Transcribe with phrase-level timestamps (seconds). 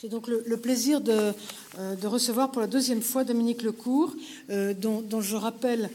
[0.00, 1.34] J'ai donc le, plaisir de,
[2.04, 4.14] recevoir pour la deuxième fois Dominique Lecourt,
[4.48, 5.90] dont, dont, je rappelle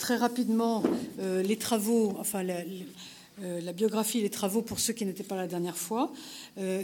[0.00, 0.82] très rapidement
[1.20, 5.76] les travaux, enfin la, biographie et les travaux pour ceux qui n'étaient pas la dernière
[5.76, 6.12] fois.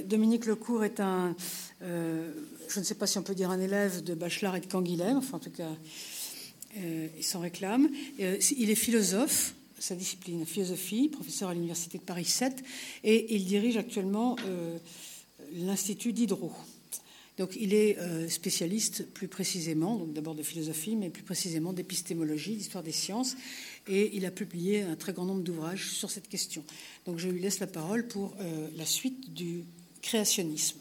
[0.04, 1.34] Dominique Lecourt est un,
[1.80, 5.16] je ne sais pas si on peut dire un élève de Bachelard et de Canguilhem,
[5.16, 5.70] enfin en tout cas,
[6.76, 7.90] il s'en réclame.
[8.18, 12.62] il est philosophe sa discipline philosophie, professeur à l'Université de Paris 7,
[13.02, 14.76] et il dirige actuellement euh,
[15.52, 16.52] l'Institut d'Hydro.
[17.38, 22.56] Donc il est euh, spécialiste plus précisément, donc d'abord de philosophie, mais plus précisément d'épistémologie,
[22.56, 23.34] d'histoire des sciences,
[23.88, 26.62] et il a publié un très grand nombre d'ouvrages sur cette question.
[27.06, 29.64] Donc je lui laisse la parole pour euh, la suite du
[30.02, 30.80] créationnisme.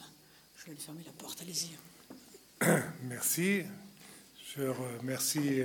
[0.58, 1.70] Je vais lui fermer la porte, allez-y.
[3.04, 3.62] Merci.
[4.58, 5.62] Je remercie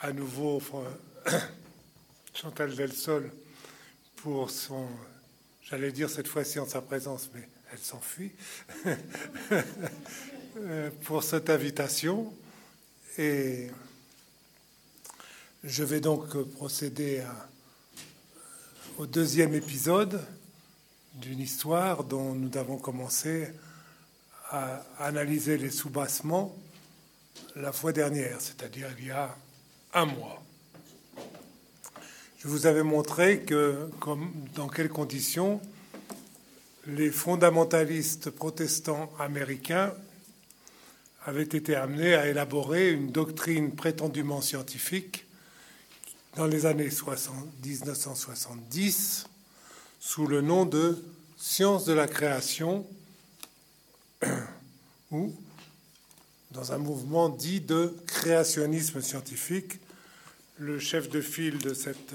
[0.00, 0.60] à nouveau
[2.34, 3.30] Chantal Delsol
[4.16, 4.88] pour son,
[5.62, 8.32] j'allais dire cette fois-ci en sa présence, mais elle s'enfuit,
[10.56, 12.32] euh, pour cette invitation.
[13.16, 13.68] Et
[15.64, 17.22] je vais donc procéder
[18.98, 20.22] au deuxième épisode
[21.14, 23.48] d'une histoire dont nous avons commencé
[24.50, 26.54] à analyser les soubassements
[27.56, 29.34] la fois dernière, c'est-à-dire il y a
[29.94, 30.42] un mois.
[32.38, 35.60] Je vous avais montré que, comme, dans quelles conditions
[36.86, 39.92] les fondamentalistes protestants américains
[41.24, 45.26] avaient été amenés à élaborer une doctrine prétendument scientifique
[46.36, 49.26] dans les années 1970
[50.00, 51.00] sous le nom de
[51.36, 52.84] science de la création
[55.12, 55.32] ou
[56.50, 59.78] dans un mouvement dit de créationnisme scientifique.
[60.58, 62.14] Le chef de file de, cette,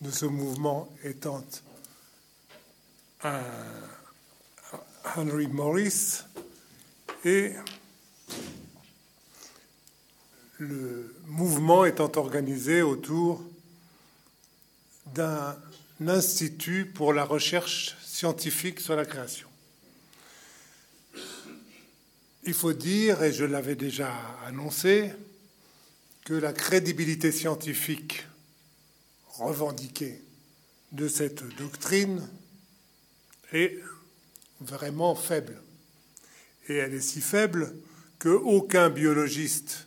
[0.00, 1.44] de ce mouvement étant
[3.24, 3.42] un
[5.16, 6.22] Henry Morris
[7.24, 7.52] et
[10.58, 13.42] le mouvement étant organisé autour
[15.14, 15.56] d'un
[16.06, 19.48] institut pour la recherche scientifique sur la création.
[22.44, 24.12] Il faut dire, et je l'avais déjà
[24.46, 25.12] annoncé,
[26.24, 28.26] que la crédibilité scientifique
[29.28, 30.20] revendiquée
[30.92, 32.28] de cette doctrine
[33.52, 33.78] est
[34.60, 35.60] vraiment faible.
[36.68, 37.74] Et elle est si faible
[38.18, 39.86] qu'aucun biologiste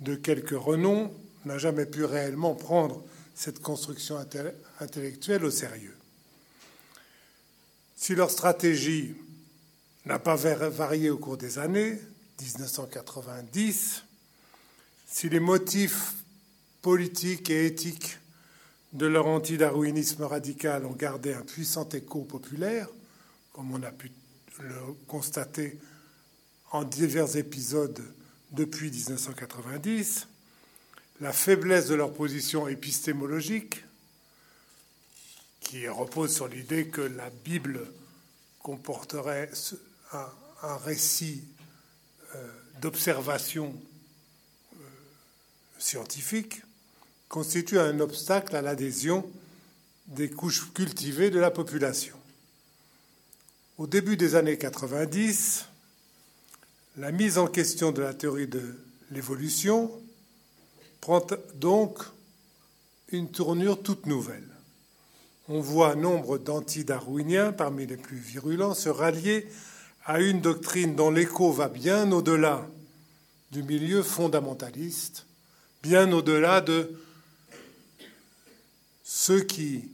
[0.00, 1.12] de quelque renom
[1.44, 3.04] n'a jamais pu réellement prendre
[3.34, 4.16] cette construction
[4.80, 5.96] intellectuelle au sérieux.
[7.96, 9.14] Si leur stratégie
[10.06, 11.98] n'a pas varié au cours des années,
[12.40, 14.02] 1990,
[15.06, 16.14] si les motifs
[16.82, 18.18] politiques et éthiques
[18.94, 22.88] de leur antidarwinisme radical ont gardé un puissant écho populaire,
[23.52, 24.12] comme on a pu
[24.60, 25.78] le constater
[26.70, 28.02] en divers épisodes
[28.52, 30.28] depuis 1990,
[31.20, 33.84] la faiblesse de leur position épistémologique,
[35.60, 37.80] qui repose sur l'idée que la Bible
[38.60, 39.50] comporterait
[40.12, 41.42] un, récit
[42.34, 42.48] euh,
[42.80, 43.74] d'observation
[45.78, 46.62] scientifique
[47.34, 49.28] constitue un obstacle à l'adhésion
[50.06, 52.14] des couches cultivées de la population.
[53.76, 55.64] Au début des années 90,
[56.96, 58.62] la mise en question de la théorie de
[59.10, 59.90] l'évolution
[61.00, 61.98] prend donc
[63.08, 64.48] une tournure toute nouvelle.
[65.48, 69.48] On voit nombre d'anti-darwiniens, parmi les plus virulents, se rallier
[70.04, 72.64] à une doctrine dont l'écho va bien au-delà
[73.50, 75.26] du milieu fondamentaliste
[75.84, 76.90] bien au-delà de
[79.14, 79.88] ceux qui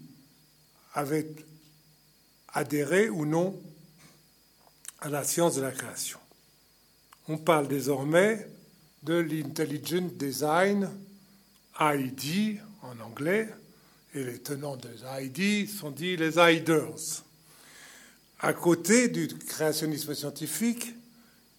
[0.95, 1.29] avaient
[2.55, 3.61] adhéré ou non
[5.01, 6.19] à la science de la création.
[7.29, 8.49] On parle désormais
[9.03, 10.89] de l'Intelligent Design,
[11.79, 13.49] ID en anglais,
[14.15, 17.23] et les tenants des ID sont dits les IDers,
[18.41, 20.95] à côté du créationnisme scientifique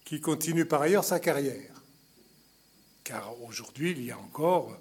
[0.03, 1.71] qui continue par ailleurs sa carrière
[3.03, 4.77] car aujourd'hui, il y a encore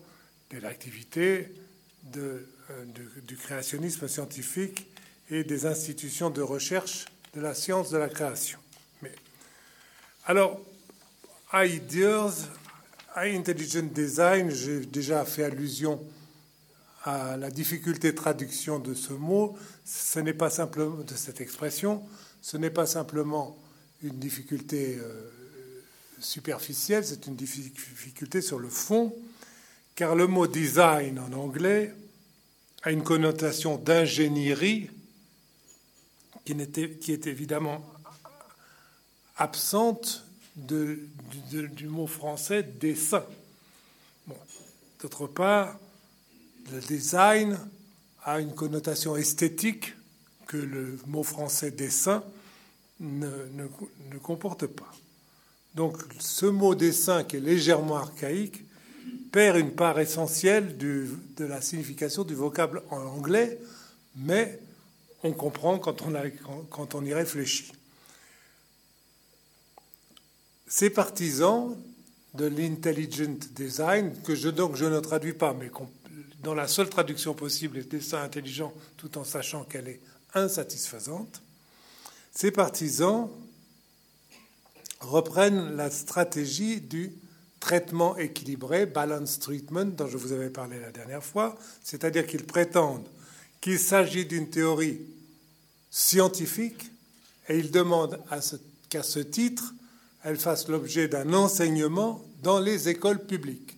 [0.50, 1.52] de l'activité
[2.16, 2.46] euh,
[3.26, 4.86] du créationnisme scientifique
[5.30, 8.58] et des institutions de recherche de la science de la création.
[9.02, 9.14] Mais,
[10.26, 10.60] alors,
[11.54, 12.48] ideas,
[13.16, 16.02] intelligent design, j'ai déjà fait allusion
[17.04, 19.56] à la difficulté de traduction de ce mot.
[19.84, 22.02] Ce n'est pas simplement de cette expression.
[22.42, 23.56] Ce n'est pas simplement
[24.02, 25.30] une difficulté euh,
[26.20, 29.14] superficielle, c'est une difficulté sur le fond,
[29.94, 31.94] car le mot design en anglais
[32.82, 34.90] a une connotation d'ingénierie
[36.44, 36.54] qui,
[37.00, 37.84] qui est évidemment
[39.36, 40.24] absente
[40.56, 43.24] du mot français dessin.
[45.00, 45.78] D'autre part,
[46.70, 47.58] le design
[48.24, 49.94] a une connotation esthétique
[50.46, 52.22] que le mot français dessin
[52.98, 54.92] ne, ne comporte pas.
[55.74, 58.64] Donc ce mot dessin qui est légèrement archaïque
[59.30, 63.58] perd une part essentielle de la signification du vocable en anglais,
[64.16, 64.60] mais
[65.22, 66.02] on comprend quand
[66.94, 67.72] on, y réfléchit.
[70.66, 71.76] Ces partisans
[72.34, 75.70] de l'intelligent design, que je ne traduis pas, mais
[76.42, 80.00] dans la seule traduction possible est dessin intelligent, tout en sachant qu'elle est
[80.34, 81.42] insatisfaisante,
[82.32, 83.28] ces partisans
[85.00, 87.12] reprennent la stratégie du
[87.60, 93.06] traitement équilibré, balance treatment, dont je vous avais parlé la dernière fois, c'est-à-dire qu'ils prétendent
[93.60, 95.00] qu'il s'agit d'une théorie
[95.90, 96.90] scientifique
[97.48, 98.18] et ils demandent
[98.88, 99.74] qu'à ce titre,
[100.24, 103.76] elle fasse l'objet d'un enseignement dans les écoles publiques.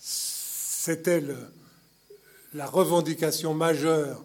[0.00, 1.22] C'était
[2.54, 4.24] la revendication majeure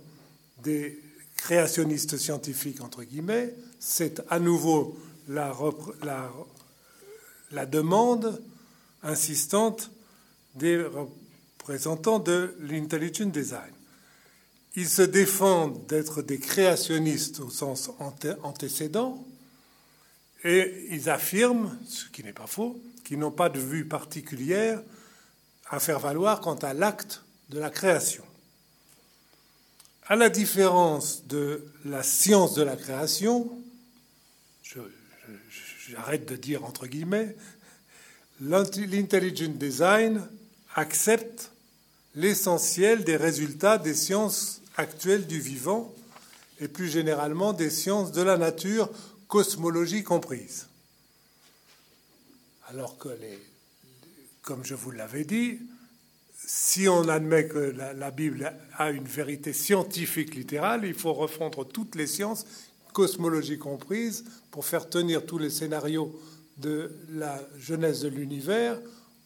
[0.64, 1.02] des
[1.36, 3.54] créationnistes scientifiques, entre guillemets.
[3.80, 4.98] C'est à nouveau
[5.28, 5.54] la,
[6.04, 6.32] la
[7.54, 8.42] la demande
[9.04, 9.92] insistante
[10.56, 13.72] des représentants de l'intelligent design.
[14.76, 17.92] Ils se défendent d'être des créationnistes au sens
[18.44, 19.24] antécédent
[20.44, 24.82] et ils affirment, ce qui n'est pas faux, qu'ils n'ont pas de vue particulière
[25.70, 28.24] à faire valoir quant à l'acte de la création.
[30.08, 33.50] À la différence de la science de la création,
[34.64, 34.80] je,
[35.90, 37.36] j'arrête de dire entre guillemets,
[38.42, 40.22] l'intelligent design
[40.76, 41.52] accepte
[42.16, 45.94] l'essentiel des résultats des sciences actuelles du vivant
[46.60, 48.90] et plus généralement des sciences de la nature,
[49.28, 50.68] cosmologie comprise.
[52.70, 53.10] Alors que,
[54.42, 55.60] comme je vous l'avais dit,
[56.46, 61.68] si on admet que la, la, Bible a une vérité scientifique littérale, il faut refondre
[61.68, 62.46] toutes les sciences
[62.94, 66.18] cosmologie comprise, pour faire tenir tous les scénarios
[66.58, 68.80] de la jeunesse de l'univers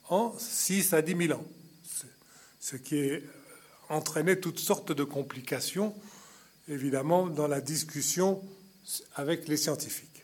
[0.09, 1.45] en 6 à 10 000 ans.
[2.59, 3.19] Ce qui a
[3.89, 5.93] entraîné toutes sortes de complications,
[6.67, 8.41] évidemment, dans la discussion
[9.15, 10.23] avec les scientifiques.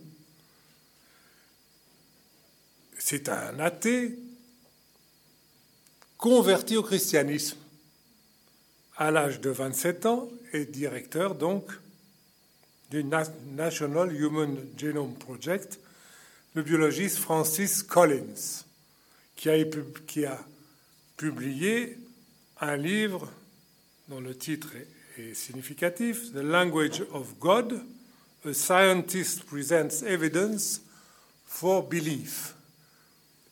[2.99, 4.17] C'est un athée
[6.19, 7.59] converti au christianisme
[8.97, 11.64] à l'âge de 27 ans et directeur donc
[12.90, 15.81] du National Human Genome Project,
[16.56, 18.64] le biologiste Francis Collins,
[19.36, 20.46] qui a, a
[21.18, 21.98] publié
[22.62, 23.30] un livre
[24.08, 24.70] dont le titre
[25.18, 27.82] est, significatif, The Language of God,
[28.46, 30.80] A Scientist Presents Evidence
[31.46, 32.54] for Belief.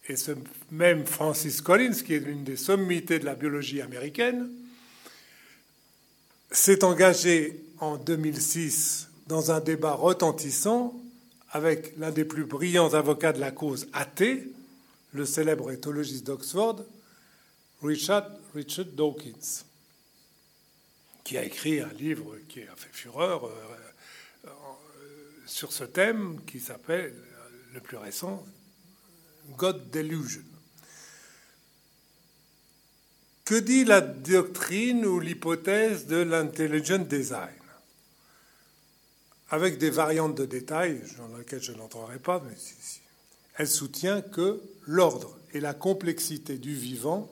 [0.08, 0.32] Et ce
[0.70, 4.48] même Francis Collins, qui est l'une des sommités de la biologie américaine,
[6.50, 10.98] s'est engagé en 2006 dans un débat retentissant
[11.54, 14.50] avec l'un des plus brillants avocats de la cause athée,
[15.12, 16.84] le célèbre éthologiste d'Oxford,
[17.80, 19.62] Richard, Richard Dawkins,
[21.22, 23.50] qui a écrit un livre qui a fait fureur euh,
[24.46, 24.50] euh,
[25.46, 27.14] sur ce thème, qui s'appelle,
[27.72, 28.44] le plus récent,
[29.56, 30.42] God Delusion.
[33.44, 37.63] Que dit la doctrine ou l'hypothèse de l'intelligent design?
[39.54, 42.56] Avec des variantes de détails dans lesquelles je n'entrerai pas, mais
[43.54, 47.30] elle soutient que l'ordre et la complexité du vivant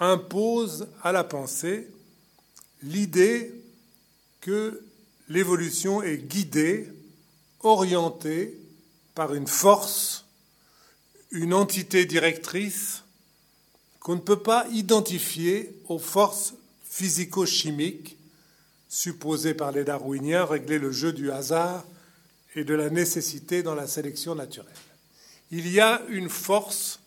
[0.00, 1.86] imposent à la pensée
[2.82, 3.52] l'idée
[4.40, 4.82] que
[5.28, 6.88] l'évolution est guidée,
[7.60, 8.58] orientée
[9.14, 10.24] par une force,
[11.30, 13.02] une entité directrice
[14.00, 16.54] qu'on ne peut pas identifier aux forces
[16.88, 18.16] physico-chimiques
[18.88, 21.84] supposés par les darwiniens régler le jeu du hasard
[22.54, 24.72] et de la nécessité dans la sélection naturelle.
[25.50, 27.00] Il y a une force,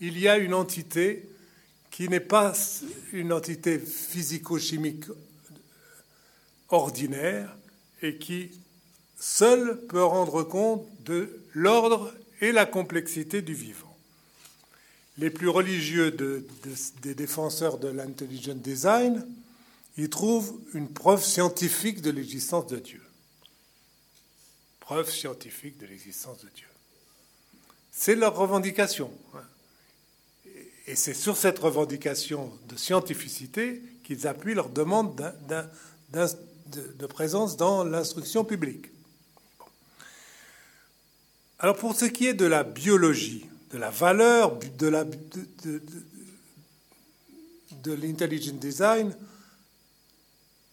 [0.00, 1.28] il y a une entité
[1.90, 2.54] qui n'est pas
[3.12, 5.04] une entité physico-chimique
[6.68, 7.54] ordinaire
[8.00, 8.50] et qui
[9.18, 13.94] seule peut rendre compte de l'ordre et la complexité du vivant.
[15.18, 19.24] Les plus religieux des défenseurs de l'intelligent design
[19.96, 23.02] y trouvent une preuve scientifique de l'existence de Dieu.
[24.80, 26.66] Preuve scientifique de l'existence de Dieu.
[27.90, 29.12] C'est leur revendication.
[30.86, 35.14] Et c'est sur cette revendication de scientificité qu'ils appuient leur demande
[36.10, 38.86] de, présence dans l'instruction publique.
[41.58, 44.88] Alors pour ce qui est de la biologie, de la valeur de
[47.92, 49.14] l'intelligent design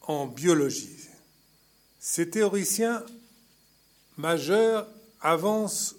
[0.09, 0.97] en biologie,
[1.99, 3.05] ces théoriciens
[4.17, 4.87] majeurs
[5.21, 5.95] avancent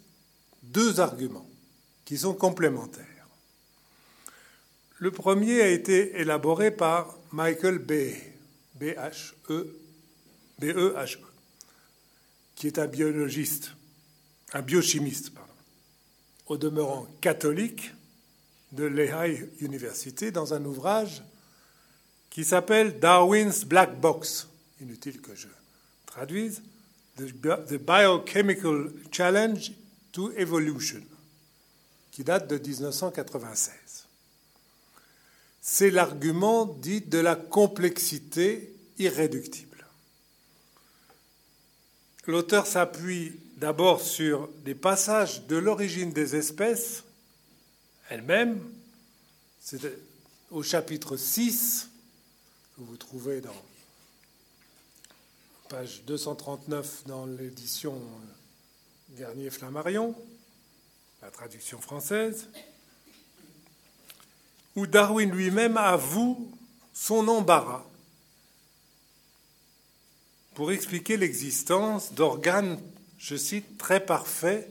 [0.64, 1.48] deux arguments
[2.04, 3.06] qui sont complémentaires.
[4.98, 7.92] Le premier a été élaboré par Michael B.
[8.80, 9.78] B-H-E,
[10.58, 11.20] B-E-H-E,
[12.56, 13.72] qui est un biologiste,
[14.54, 15.30] un biochimiste,
[16.46, 17.92] au demeurant catholique
[18.72, 21.22] de Lehigh University, dans un ouvrage
[22.30, 24.48] qui s'appelle Darwin's Black Box,
[24.80, 25.48] inutile que je
[26.06, 26.62] traduise,
[27.16, 29.72] The Biochemical Challenge
[30.12, 31.02] to Evolution,
[32.12, 33.80] qui date de 1996
[35.60, 39.86] c'est l'argument dit de la complexité irréductible.
[42.26, 47.04] L'auteur s'appuie d'abord sur des passages de l'origine des espèces
[48.08, 48.60] elles-mêmes,
[50.50, 51.88] au chapitre 6,
[52.80, 53.54] que vous trouvez dans
[55.68, 58.00] page 239 dans l'édition
[59.10, 60.14] Garnier-Flammarion,
[61.20, 62.48] la traduction française,
[64.76, 66.50] où Darwin lui-même avoue
[66.94, 67.84] son embarras
[70.54, 72.80] pour expliquer l'existence d'organes,
[73.18, 74.66] je cite, très parfaits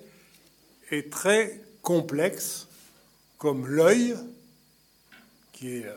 [0.89, 2.67] et très complexes,
[3.37, 4.17] comme l'œil,
[5.53, 5.93] qui est euh,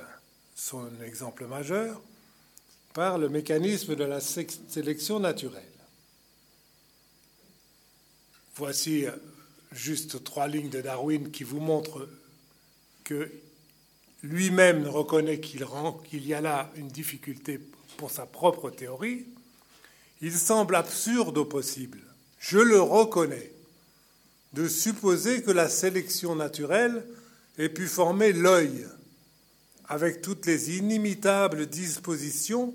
[0.63, 2.01] son exemple majeur,
[2.95, 5.65] par le mécanisme de la sélection naturelle.
[8.55, 9.11] Voici euh,
[9.73, 12.09] juste trois lignes de Darwin qui vous montrent
[13.03, 13.29] que
[14.23, 17.59] lui-même reconnaît qu'il y a là une difficulté
[17.97, 19.27] pour sa propre théorie,
[20.21, 22.01] il semble absurde au possible,
[22.39, 23.51] je le reconnais,
[24.53, 27.05] de supposer que la sélection naturelle
[27.59, 28.87] ait pu former l'œil,
[29.89, 32.75] avec toutes les inimitables dispositions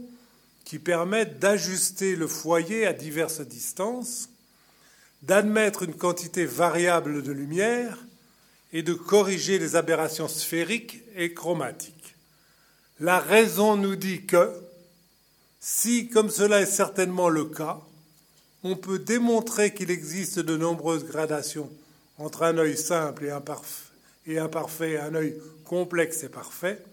[0.65, 4.29] qui permettent d'ajuster le foyer à diverses distances,
[5.23, 7.97] d'admettre une quantité variable de lumière
[8.73, 12.15] et de corriger les aberrations sphériques et chromatiques.
[12.99, 14.51] La raison nous dit que,
[15.59, 17.79] si, comme cela est certainement le cas,
[18.63, 21.69] on peut démontrer qu'il existe de nombreuses gradations
[22.17, 26.83] entre un œil simple et imparfait, et un œil complexe et parfait,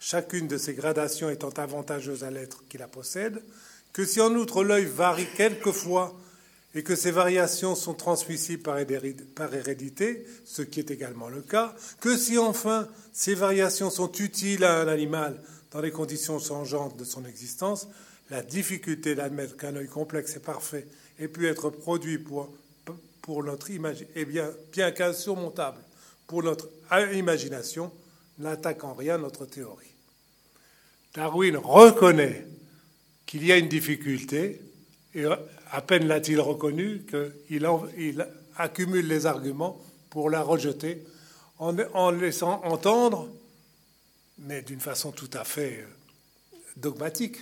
[0.00, 3.40] chacune de ces gradations étant avantageuse à l'être qui la possède,
[3.92, 6.18] que si en outre l'œil varie quelquefois
[6.74, 12.16] et que ces variations sont transmissibles par hérédité, ce qui est également le cas, que
[12.16, 15.40] si enfin ces variations sont utiles à un animal
[15.72, 17.88] dans les conditions changeantes de son existence,
[18.30, 20.86] la difficulté d'admettre qu'un œil complexe et parfait
[21.18, 22.48] ait pu être produit pour,
[23.20, 25.78] pour notre imagination, est bien, bien qu'insurmontable
[26.26, 26.68] pour notre
[27.12, 27.90] imagination,
[28.38, 29.89] n'attaque en rien notre théorie.
[31.14, 32.46] Darwin reconnaît
[33.26, 34.60] qu'il y a une difficulté
[35.14, 35.24] et
[35.70, 38.26] à peine l'a-t-il reconnu qu'il il
[38.56, 41.04] accumule les arguments pour la rejeter
[41.58, 43.28] en, laissant entendre,
[44.38, 47.36] mais d'une façon tout à fait euh, dogmatique,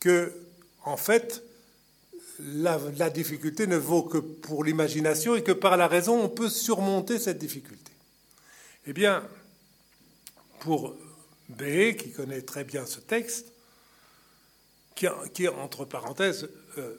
[0.00, 0.32] que,
[0.84, 1.42] en fait,
[2.38, 6.50] la, la, difficulté ne vaut que pour l'imagination et que par la raison, on peut
[6.50, 7.92] surmonter cette difficulté.
[8.86, 9.24] Eh bien,
[10.60, 10.94] pour
[11.52, 13.52] B, qui connaît très bien ce texte,
[14.94, 16.94] qui, entre parenthèses, euh,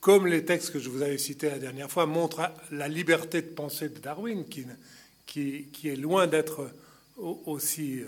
[0.00, 3.48] comme les textes que je vous avais cités la dernière fois montrent la liberté de
[3.48, 6.70] pensée de Darwin, qui, est loin d'être
[7.16, 8.00] aussi,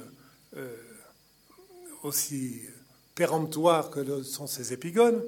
[0.56, 0.76] euh,
[2.02, 2.62] aussi
[3.14, 5.22] péremptoire que sont ses épigones,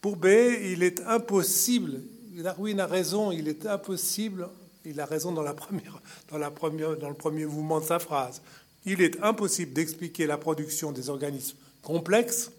[0.00, 2.00] pour B, il est impossible,
[2.34, 4.48] Darwin a raison, il est impossible,
[4.84, 8.42] il a raison dans le premier mouvement de sa phrase,
[8.86, 12.50] il est impossible d'expliquer la production des organismes complexes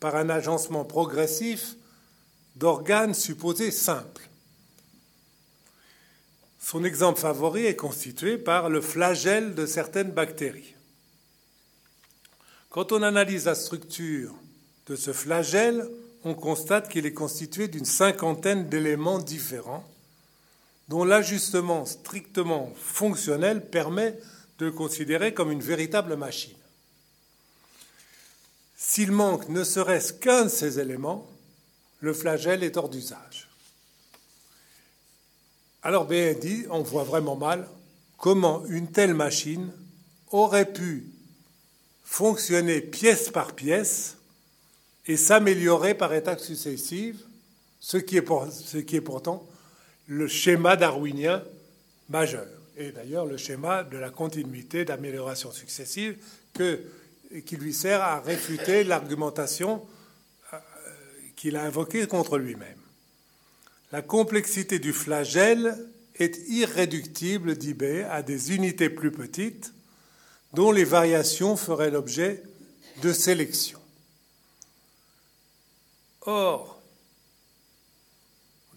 [0.00, 1.76] par un agencement progressif
[2.56, 4.28] d'organes supposés simples.
[6.60, 10.74] Son exemple favori est constitué par le flagelle de certaines bactéries.
[12.70, 14.34] Quand on analyse la structure
[14.86, 15.88] de ce flagelle,
[16.24, 19.86] on constate qu'il est constitué d'une cinquantaine d'éléments différents,
[20.88, 24.18] dont l'ajustement strictement fonctionnel permet
[24.70, 26.56] considérer comme une véritable machine.
[28.76, 31.28] S'il manque ne serait-ce qu'un de ces éléments,
[32.00, 33.48] le flagelle est hors d'usage.
[35.82, 37.68] Alors bien dit, on voit vraiment mal
[38.18, 39.72] comment une telle machine
[40.30, 41.06] aurait pu
[42.04, 44.16] fonctionner pièce par pièce
[45.06, 47.20] et s'améliorer par étapes successives,
[47.80, 49.46] ce qui, est ce qui est pourtant
[50.06, 51.42] le schéma darwinien
[52.08, 52.61] majeur.
[52.76, 56.16] Et d'ailleurs le schéma de la continuité d'amélioration successive
[56.54, 56.80] que,
[57.44, 59.86] qui lui sert à réfuter l'argumentation
[60.52, 60.58] euh,
[61.36, 62.78] qu'il a invoquée contre lui-même.
[63.92, 65.76] La complexité du flagelle
[66.16, 69.72] est irréductible, dit B, à des unités plus petites
[70.54, 72.42] dont les variations feraient l'objet
[73.02, 73.78] de sélection.
[76.22, 76.71] Or,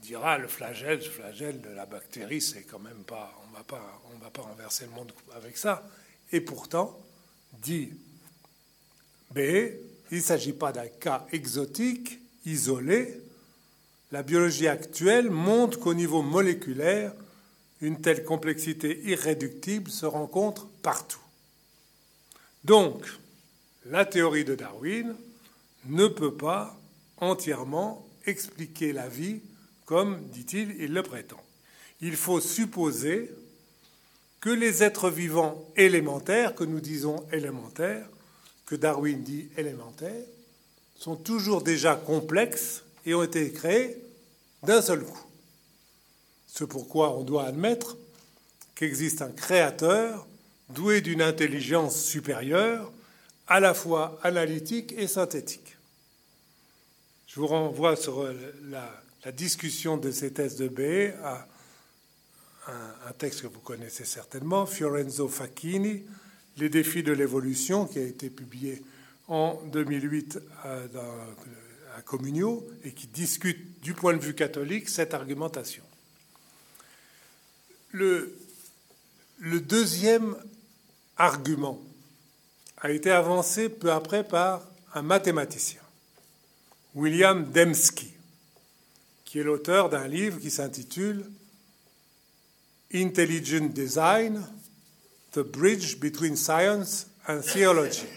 [0.06, 4.02] dira le flagelle, le flagelle de la bactérie, c'est quand même pas, on va pas,
[4.14, 5.88] on va pas renverser le monde avec ça.
[6.32, 7.00] Et pourtant,
[7.62, 7.92] dit
[9.32, 9.40] B,
[10.12, 13.20] il ne s'agit pas d'un cas exotique, isolé,
[14.12, 17.12] la biologie actuelle montre qu'au niveau moléculaire,
[17.82, 21.20] une telle complexité irréductible se rencontre partout.
[22.64, 23.06] Donc,
[23.86, 25.16] la théorie de Darwin
[25.86, 26.80] ne peut pas
[27.18, 29.42] entièrement expliquer la vie
[29.86, 31.42] comme, dit-il, il le prétend.
[32.02, 33.32] Il faut supposer
[34.42, 38.08] que les êtres vivants élémentaires, que nous disons élémentaires,
[38.66, 40.26] que Darwin dit élémentaires,
[41.00, 43.98] sont toujours déjà complexes et ont été créés
[44.64, 45.26] d'un seul coup.
[46.48, 47.98] C'est pourquoi on doit admettre
[48.76, 50.26] qu'existe un créateur
[50.70, 52.92] doué d'une intelligence supérieure,
[53.48, 55.78] à la fois analytique et synthétique.
[57.28, 58.28] Je vous renvoie sur
[58.64, 58.90] la,
[59.32, 61.48] discussion de ces thèses de B à
[62.68, 66.04] un, texte que vous connaissez certainement, Fiorenzo Facchini,
[66.58, 68.82] Les défis de l'évolution, qui a été publié
[69.28, 71.36] en 2008 euh, dans
[71.96, 75.84] à Communio et qui discute du point de vue catholique cette argumentation.
[77.92, 78.38] Le,
[79.40, 80.36] le deuxième
[81.16, 81.80] argument
[82.82, 84.62] a été avancé peu après par
[84.94, 85.82] un mathématicien,
[86.94, 88.15] William Dembski,
[89.36, 91.30] qui est l'auteur d'un livre qui s'intitule
[92.94, 94.42] Intelligent Design,
[95.34, 98.08] The Bridge Between Science and Theology,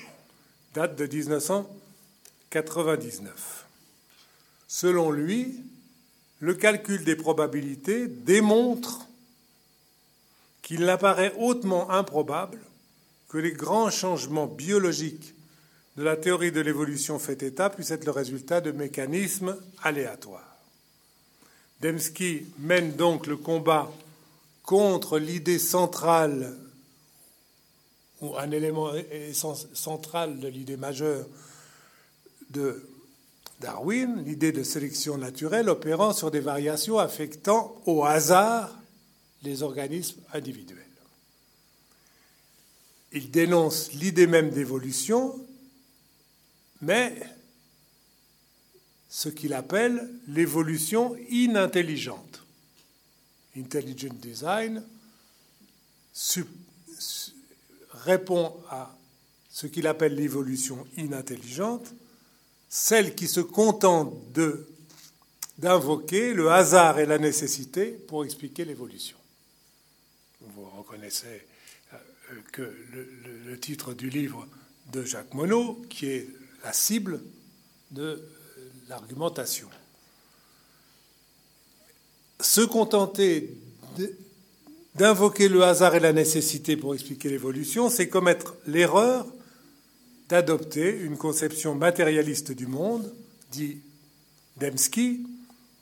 [0.75, 3.67] date de 1999.
[4.69, 5.61] Selon lui,
[6.39, 9.09] le calcul des probabilités démontre
[10.63, 12.61] qu'il apparaît hautement improbable
[13.29, 15.35] que les grands changements biologiques
[15.97, 20.48] de la théorie de l'évolution fait état puissent être le résultat de mécanismes aléatoires.
[21.81, 23.91] Dembski mène donc le combat
[24.65, 26.57] contre l'idée centrale,
[28.21, 28.91] ou un élément
[29.75, 31.27] central de l'idée majeure
[32.51, 32.85] de
[33.61, 38.77] Darwin, l'idée de sélection naturelle opérant sur des variations affectant au hasard
[39.43, 40.85] les organismes individuels.
[43.13, 45.35] Il dénonce l'idée même d'évolution,
[46.83, 47.15] mais
[49.09, 52.45] ce qu'il appelle l'évolution inintelligente.
[53.57, 54.83] Intelligent Design
[58.05, 58.97] répond à
[59.51, 61.93] ce qu'il appelle l'évolution inintelligente,
[62.69, 64.15] celle qui se contente
[65.59, 69.17] d'invoquer le hasard et la nécessité pour expliquer l'évolution.
[70.41, 71.47] Vous reconnaissez
[71.93, 71.97] euh,
[72.53, 72.73] que
[73.47, 74.47] le, titre du livre
[74.93, 76.29] de Jacques Monod, qui est
[76.63, 77.21] la cible
[77.91, 78.23] de
[78.89, 79.69] l'argumentation.
[82.41, 83.57] Se contenter
[84.95, 89.27] d'invoquer le hasard et la nécessité pour expliquer l'évolution, c'est commettre l'erreur
[90.29, 93.13] d'adopter une conception matérialiste du monde,
[93.51, 93.81] dit
[94.59, 95.27] Dembski,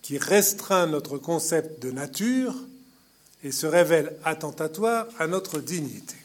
[0.03, 2.55] qui restreint notre concept de nature
[3.43, 6.17] et se révèle attentatoire à notre dignité.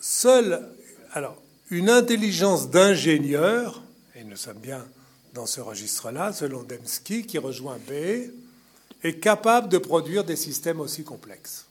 [0.00, 0.68] Seule,
[1.12, 1.40] alors,
[1.70, 3.82] une intelligence d'ingénieur,
[4.20, 4.86] et nous sommes bien
[5.32, 8.28] dans ce registre-là, selon Dembski, qui rejoint B,
[9.02, 11.64] est capable de produire des systèmes aussi complexes.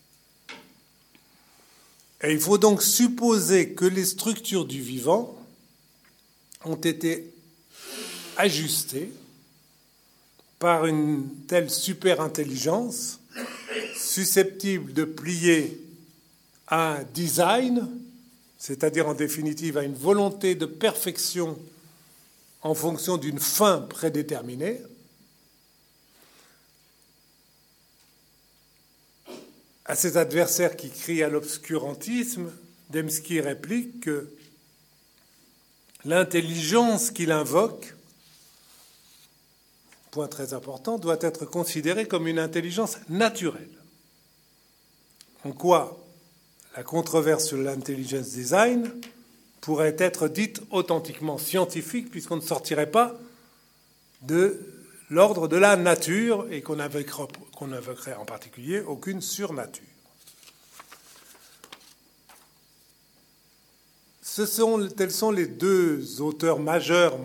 [2.23, 5.38] Et il faut donc supposer que les structures du vivant
[6.65, 7.31] ont été
[8.35, 9.12] ajustées
[10.57, 13.19] par une telle super-intelligence
[13.95, 15.79] susceptible de plier
[16.67, 17.88] à un design,
[18.57, 21.55] c'est-à-dire en définitive à une volonté de perfection
[22.62, 24.82] en fonction d'une fin prédéterminée,
[29.86, 32.52] à cet adversaire qui crie à l'obscurantisme,
[32.91, 34.32] Dembski réplique que
[36.06, 37.95] l'intelligence qu'il invoque,
[40.12, 43.69] point très important, doit être considérée comme une intelligence naturelle.
[45.43, 46.06] En quoi
[46.76, 48.91] la controverse sur l'intelligence design
[49.62, 53.19] pourrait être dite authentiquement scientifique, puisqu'on ne sortirait pas
[54.22, 54.60] de
[55.10, 59.84] l'ordre de la nature et qu'on invoquerait, en particulier aucune surnature.
[64.22, 67.17] Ce sont, tels sont les deux auteurs majeurs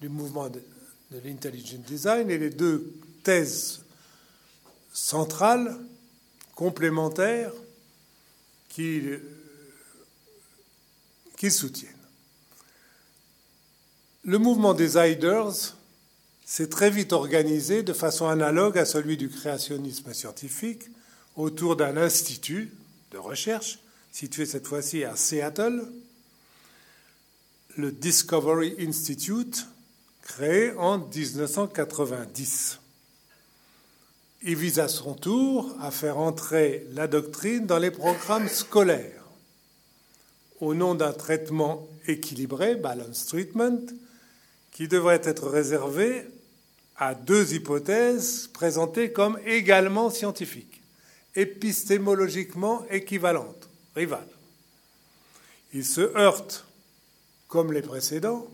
[0.00, 0.62] du mouvement de,
[1.10, 3.80] de l'intelligent design et les deux thèses
[4.92, 5.76] centrales,
[6.54, 7.52] complémentaires,
[8.68, 9.02] qui,
[11.40, 11.90] qui soutiennent.
[14.24, 15.74] Le mouvement des Iders
[16.44, 20.82] s'est très vite organisé de façon analogue à celui du créationnisme scientifique
[21.36, 22.70] autour d'un institut
[23.12, 23.78] de recherche
[24.12, 25.82] situé cette fois-ci à Seattle,
[27.78, 29.66] le Discovery Institute,
[30.20, 32.80] créé en 1990.
[34.42, 39.19] Il vise à son tour à faire entrer la doctrine dans les programmes scolaires
[40.60, 43.80] au nom d'un traitement équilibré, balance treatment,
[44.72, 46.24] qui devrait être réservé
[46.96, 50.82] à deux hypothèses présentées comme également scientifiques,
[51.34, 54.28] épistémologiquement équivalentes, rivales.
[55.72, 56.66] Il se heurte,
[57.48, 58.46] comme les précédents,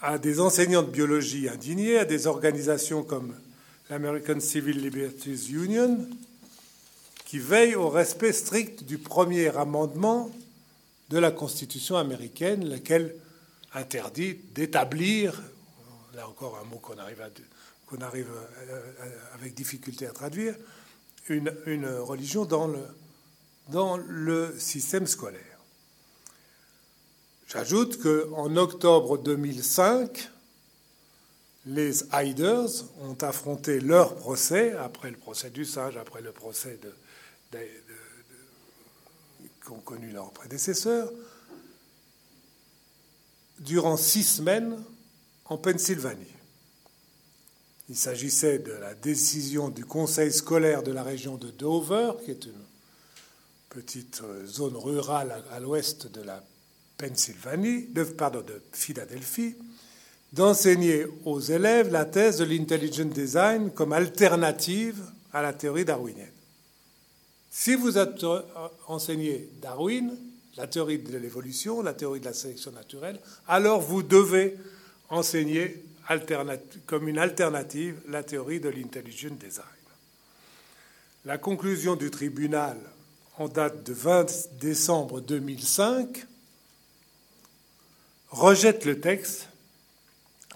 [0.00, 3.34] à des enseignants de biologie indignés, à des organisations comme
[3.88, 6.08] l'American Civil Liberties Union,
[7.24, 10.30] qui veillent au respect strict du premier amendement
[11.12, 13.14] de la Constitution américaine, lequel
[13.74, 15.42] interdit d'établir
[16.14, 17.22] là encore un mot qu'on arrive,
[17.86, 18.28] qu'on arrive
[19.34, 20.54] avec difficulté à traduire,
[21.28, 22.80] une, une religion dans le,
[23.68, 25.58] dans le système scolaire.
[27.46, 30.30] J'ajoute qu'en octobre 2005,
[31.66, 32.70] les Hiders
[33.02, 37.58] ont affronté leur procès, après le procès du singe, après le procès de,
[39.64, 41.10] qu'ont connu leurs prédécesseurs,
[43.60, 44.82] durant six semaines
[45.46, 46.26] en Pennsylvanie.
[47.88, 52.44] Il s'agissait de la décision du conseil scolaire de la région de Dover, qui est
[52.44, 52.52] une
[53.68, 56.42] petite euh, zone rurale à, l'ouest de la
[56.96, 59.56] Pennsylvanie, de, pardon, de Philadelphie,
[60.32, 66.30] d'enseigner aux élèves la thèse de l'intelligent design comme alternative à la théorie darwinienne.
[67.54, 67.98] Si vous
[68.88, 70.16] enseignez Darwin,
[70.56, 74.56] la théorie de l'évolution, la théorie de la sélection naturelle, alors vous devez
[75.10, 75.84] enseigner
[76.86, 79.66] comme une alternative la théorie de l'intelligent design.
[81.26, 82.78] La conclusion du tribunal
[83.36, 86.26] en date de 20 décembre 2005
[88.30, 89.48] rejette le texte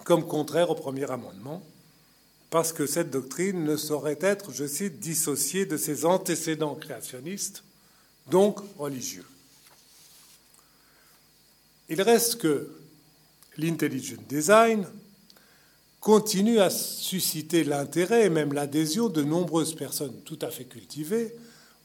[0.05, 1.63] comme contraire au premier amendement,
[2.57, 7.63] parce que cette doctrine ne saurait être, je cite, dissociée de ses antécédents créationnistes,
[8.31, 9.27] donc religieux.
[11.91, 12.75] Il reste que
[13.59, 14.87] l'intelligent design
[16.01, 21.35] continue à susciter l'intérêt et même l'adhésion de nombreuses personnes tout à fait cultivées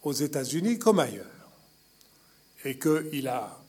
[0.03, 1.25] aux États-Unis comme ailleurs,
[2.63, 3.61] et qu'il a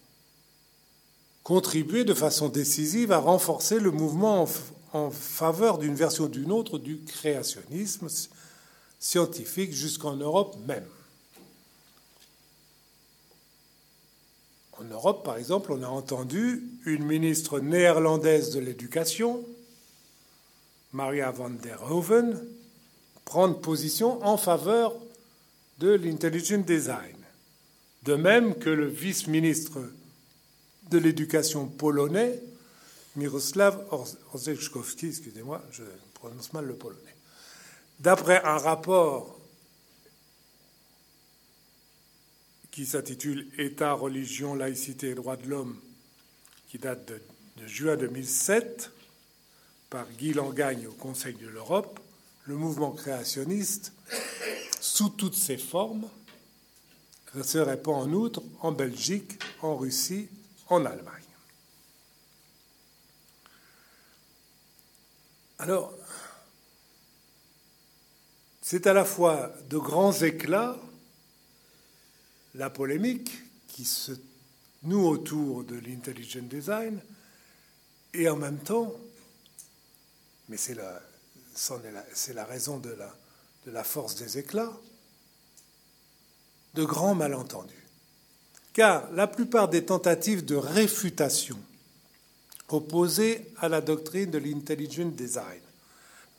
[1.42, 4.46] contribué de façon décisive à renforcer le mouvement
[4.92, 8.08] en, faveur d'une version ou d'une autre du créationnisme
[8.98, 10.86] scientifique jusqu'en Europe même.
[14.78, 19.44] En Europe, par exemple, on a entendu une ministre néerlandaise de l'Éducation,
[20.92, 22.38] Maria van der Hoeven,
[23.24, 24.94] prendre position en faveur
[25.78, 27.16] de l'intelligent design.
[28.04, 29.78] De même que le vice-ministre
[30.90, 32.42] de l'Éducation polonais,
[33.16, 33.86] Miroslav
[34.32, 35.82] Orzechkowski, excusez-moi, je
[36.14, 37.16] prononce mal le polonais.
[38.00, 39.38] D'après un rapport
[42.70, 45.78] qui s'intitule État, religion, laïcité et droits de l'homme,
[46.68, 47.20] qui date de,
[47.66, 48.90] juin 2007,
[49.90, 52.00] par Guy Langagne au Conseil de l'Europe,
[52.46, 53.92] le mouvement créationniste,
[54.80, 56.08] sous toutes ses formes,
[57.42, 60.28] se répand en outre en Belgique, en Russie,
[60.68, 61.21] en Allemagne.
[65.62, 65.92] Alors,
[68.60, 70.76] c'est à la fois de grands éclats,
[72.56, 73.30] la polémique
[73.68, 74.10] qui se
[74.82, 76.98] noue autour de l'intelligent design,
[78.12, 78.92] et en même temps,
[80.48, 81.00] mais c'est la,
[82.34, 83.14] la, raison de la,
[83.64, 84.76] de la force des éclats,
[86.74, 87.86] de grands malentendus.
[88.72, 91.60] Car la plupart des tentatives de réfutation
[92.74, 95.60] opposées à la doctrine de l'intelligent design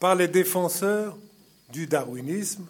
[0.03, 1.17] par les défenseurs
[1.69, 2.65] du darwinisme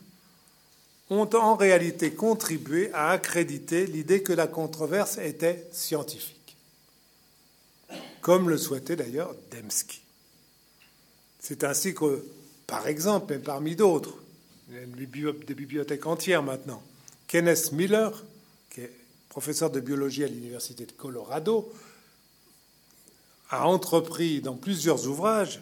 [1.10, 6.56] ont en réalité contribué à accréditer l'idée que la controverse était scientifique,
[8.22, 10.02] comme le souhaitait d'ailleurs Dembski.
[11.40, 12.24] C'est ainsi que,
[12.68, 14.16] par exemple, et parmi d'autres,
[14.70, 16.84] des bibliothèques entières maintenant,
[17.28, 18.24] Kenneth Miller,
[18.70, 18.92] qui est
[19.30, 21.74] professeur de biologie à l'Université de Colorado,
[23.54, 25.62] a entrepris dans plusieurs ouvrages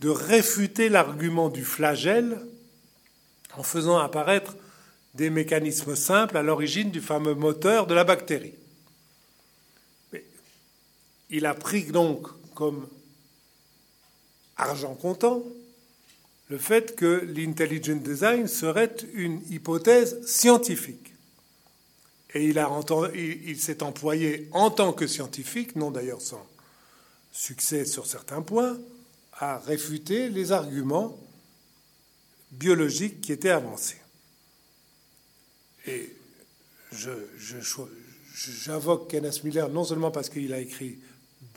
[0.00, 2.40] de réfuter l'argument du flagelle
[3.56, 4.56] en faisant apparaître
[5.14, 8.54] des mécanismes simples à l'origine du fameux moteur de la bactérie.
[11.30, 12.88] il a pris donc comme
[14.56, 15.44] argent comptant
[16.48, 21.14] le fait que l'intelligent design serait une hypothèse scientifique.
[22.34, 22.60] Et il,
[23.14, 26.44] il s'est employé en tant que scientifique, non d'ailleurs sans
[27.36, 28.78] succès sur certains points,
[29.34, 31.18] à réfuter les arguments
[32.50, 34.00] biologiques qui étaient avancés.
[35.86, 36.16] Et
[38.64, 40.98] j'invoque Kenneth Miller non seulement parce qu'il a écrit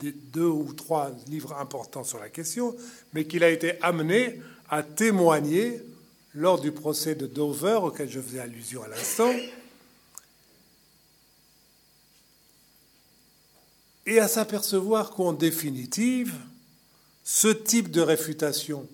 [0.02, 2.76] deux ou trois livres importants sur la question,
[3.14, 5.80] mais qu'il a été amené à témoigner
[6.34, 9.32] lors du procès de Dover auquel je faisais allusion à l'instant,
[14.10, 16.34] et à s'apercevoir qu'en définitive,
[17.22, 18.88] ce type de réfutation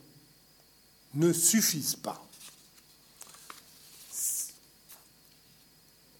[1.14, 2.22] ne suffisent pas.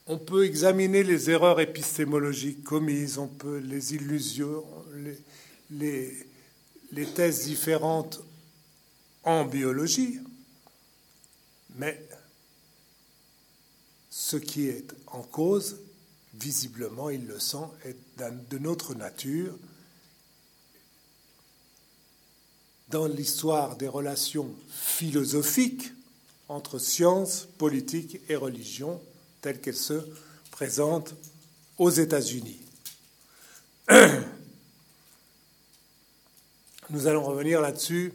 [0.06, 4.64] On peut examiner les erreurs épistémologiques commises, on peut les illusions,
[5.70, 6.26] les,
[6.92, 8.22] les thèses différentes
[9.24, 10.20] en biologie,
[11.74, 12.02] mais
[14.08, 15.80] ce qui est en cause,
[16.32, 19.52] visiblement, il le sent, est de notre nature
[22.88, 25.92] dans l'histoire des relations philosophiques
[26.48, 29.02] entre science, politique et religion
[29.40, 30.00] telles qu'elles se
[30.50, 31.14] présentent
[31.78, 32.60] aux États-Unis.
[36.90, 38.14] Nous allons revenir là-dessus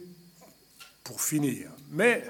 [1.04, 1.70] pour finir.
[1.90, 2.26] Mais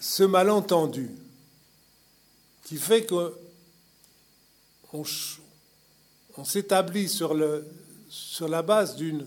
[0.00, 1.10] ce malentendu
[2.64, 3.32] qui fait qu'on
[6.36, 9.26] on, s'établit sur, la base d'une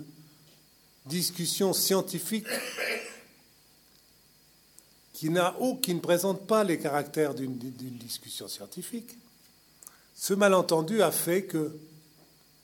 [1.06, 2.47] discussion scientifique
[5.13, 5.30] qui,
[5.82, 9.17] qui ne présente pas les caractères d'une, discussion scientifique.
[10.15, 11.75] Ce malentendu a fait que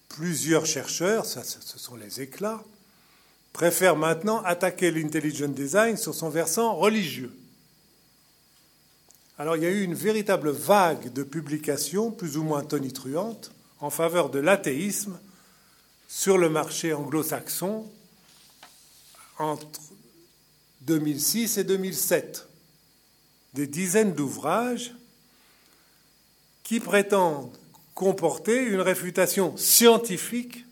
[0.10, 2.64] plusieurs chercheurs, ce sont les éclats,
[3.52, 7.32] préfèrent maintenant attaquer l'intelligent design sur son versant religieux.
[9.38, 13.90] Alors il y a eu une véritable vague de publications, plus ou moins tonitruantes, en
[13.90, 15.20] faveur de l'athéisme
[16.08, 17.90] sur le marché anglo-saxon
[19.40, 19.68] entre
[20.82, 22.48] 2006 et 2007
[23.54, 24.94] des dizaines d'ouvrages
[26.64, 27.58] qui prétendent
[27.94, 30.66] comporter une réfutation scientifique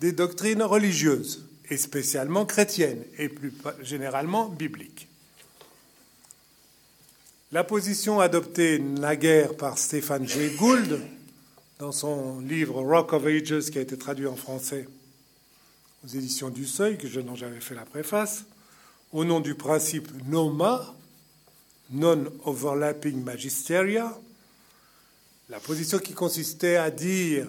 [0.00, 5.08] des doctrines religieuses, et spécialement chrétiennes, et plus généralement bibliques.
[7.54, 11.00] La position adoptée naguère par Stéphane Jay Gould
[11.78, 14.88] dans son livre Rock of Ages, qui a été traduit en français
[16.04, 18.44] aux éditions du Seuil, que je dont j'avais fait la préface,
[19.12, 20.96] au nom du principe NOMA,
[21.92, 24.18] Non-Overlapping Magisteria,
[25.48, 27.46] la position qui consistait à dire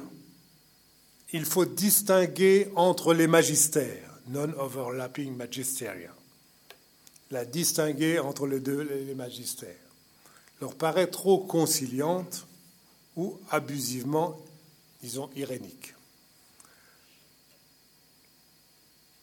[1.34, 6.14] il faut distinguer entre les magistères, non-overlapping magisteria,
[7.32, 9.85] la distinguer entre les deux les magistères,
[10.62, 12.48] leur paraît trop conciliante
[13.16, 14.40] ou abusivement,
[15.02, 15.94] disons, irénique.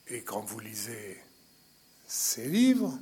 [0.08, 1.18] Et quand vous lisez
[2.06, 2.98] ces livres,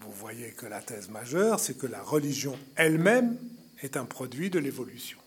[0.00, 3.38] vous voyez que la thèse majeure, c'est que la religion elle-même
[3.82, 5.18] est un produit de l'évolution,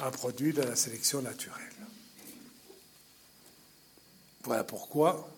[0.00, 1.60] un produit de la sélection naturelle.
[4.42, 5.30] Voilà pourquoi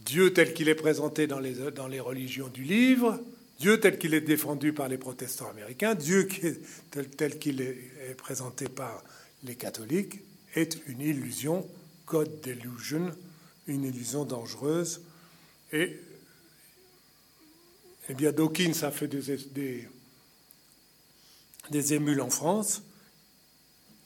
[0.00, 3.20] Dieu tel qu'il est présenté dans les, dans les religions du livre
[3.58, 6.28] Dieu tel qu'il est défendu par les protestants américains, Dieu
[6.90, 9.02] tel qu'il est présenté par
[9.44, 10.20] les catholiques,
[10.54, 11.68] est une illusion,
[12.04, 13.14] code delusion,
[13.66, 15.02] une illusion dangereuse.
[15.72, 15.98] Et
[18.08, 19.88] eh bien, Dawkins a fait des,
[21.70, 22.82] des, émules en France.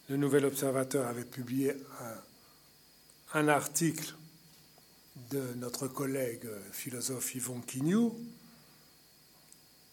[0.08, 1.74] Le Nouvel Observateur avait publié
[3.34, 4.14] un, article
[5.30, 8.18] de notre collègue philosophe Yvon Quignou,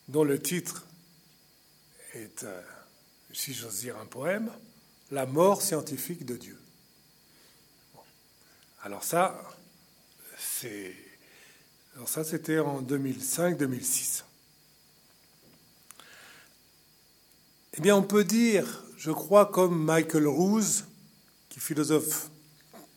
[0.08, 0.86] dont le titre
[2.14, 2.62] est, euh,
[3.34, 4.52] si j'ose dire, un poème,
[5.10, 6.60] La mort scientifique de Dieu.
[8.84, 9.42] Alors ça,
[10.38, 10.94] c'est,
[11.96, 14.24] alors ça, c'était en 2005-2006.
[17.74, 20.86] Eh bien, on peut dire, je crois, comme Michael Ruse,
[21.48, 22.30] qui est philosophe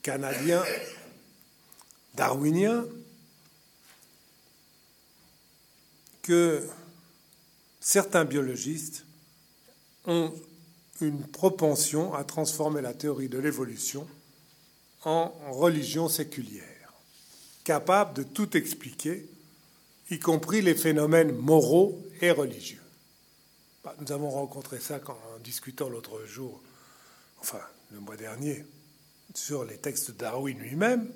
[0.03, 0.65] canadien,
[2.15, 2.87] darwinien,
[6.23, 6.67] que
[7.81, 9.05] certains biologistes
[10.07, 10.33] ont
[11.01, 14.07] une propension à transformer la théorie de l'évolution
[15.05, 16.93] en religion séculière,
[17.65, 19.27] capable de tout expliquer,
[20.11, 22.83] y compris les phénomènes moraux et religieux.
[23.83, 26.61] Bah, nous avons rencontré ça en discutant l'autre jour,
[27.41, 27.61] enfin
[27.93, 28.67] le mois dernier,
[29.35, 31.11] sur les textes de Darwin lui-même.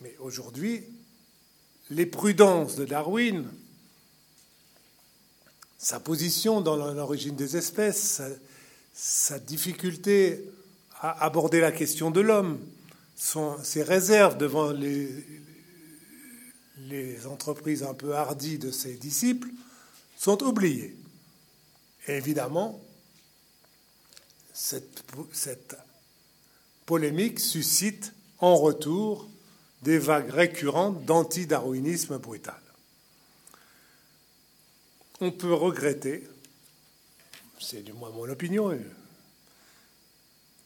[0.00, 0.84] Mais aujourd'hui,
[1.90, 3.46] les prudences de Darwin,
[5.78, 8.22] sa position dans l'origine des espèces,
[8.92, 10.44] sa, difficulté
[11.00, 12.58] à aborder la question de l'homme,
[13.16, 15.24] ses réserves devant les,
[17.26, 19.48] entreprises un peu hardies de ses disciples,
[20.16, 20.96] sont oubliées.
[22.08, 22.80] Et évidemment,
[24.54, 25.76] cette, cette
[26.86, 29.28] polémique suscite en retour
[29.82, 32.60] des vagues récurrentes d'anti-darwinisme brutal.
[35.20, 36.28] On peut regretter,
[37.58, 38.78] c'est du moins mon opinion,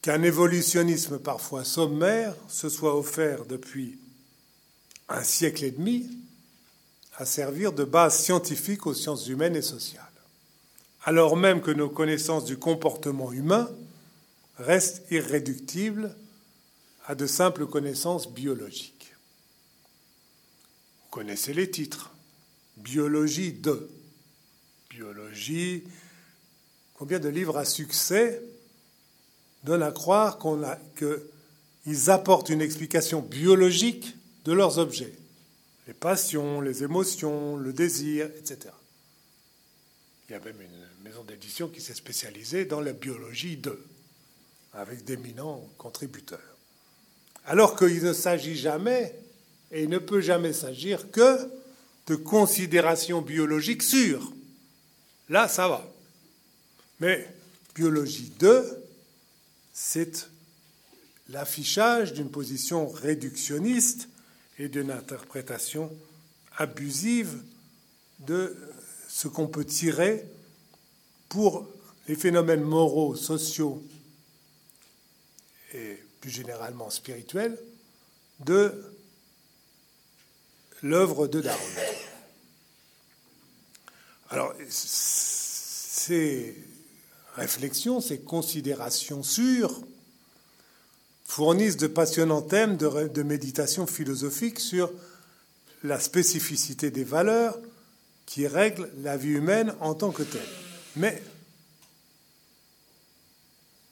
[0.01, 3.97] qu'un évolutionnisme parfois sommaire se soit offert depuis
[5.07, 6.09] un siècle et demi
[7.15, 10.05] à servir de base scientifique aux sciences humaines et sociales,
[11.03, 13.69] alors même que nos connaissances du comportement humain
[14.57, 16.15] restent irréductibles
[17.05, 19.13] à de simples connaissances biologiques.
[21.03, 22.11] Vous connaissez les titres.
[22.77, 23.89] Biologie de.
[26.93, 28.41] Combien de livres à succès
[29.63, 30.39] donnent à croire
[30.97, 35.13] qu'ils apportent une explication biologique de leurs objets
[35.87, 38.73] Les passions, les émotions, le désir, etc.
[40.29, 43.77] Il y a même une maison d'édition qui s'est spécialisée dans la biologie de,
[44.73, 46.51] avec d'éminents contributeurs
[47.45, 49.15] alors qu'il ne s'agit jamais,
[49.71, 51.37] et il ne peut jamais s'agir que
[52.07, 54.31] de considérations biologiques sûres.
[55.31, 55.89] Là, ça va.
[56.99, 57.25] Mais
[57.73, 58.83] biologie 2,
[59.71, 60.29] c'est
[61.29, 64.09] l'affichage d'une position réductionniste
[64.59, 65.89] et d'une interprétation
[66.57, 67.41] abusive
[68.19, 68.57] de
[69.07, 70.25] ce qu'on peut tirer
[71.29, 71.65] pour
[72.09, 73.81] les phénomènes moraux, sociaux
[75.73, 77.57] et plus généralement spirituel,
[78.41, 78.83] de
[80.81, 82.10] l'œuvre de Darwin.
[84.31, 86.57] Alors, ces
[87.35, 89.81] réflexions, ces considérations sûres
[91.25, 94.91] fournissent de passionnants thèmes de, méditation philosophique sur
[95.83, 97.57] la spécificité des valeurs
[98.25, 100.41] qui règlent la vie humaine en tant que telle.
[100.95, 101.21] Mais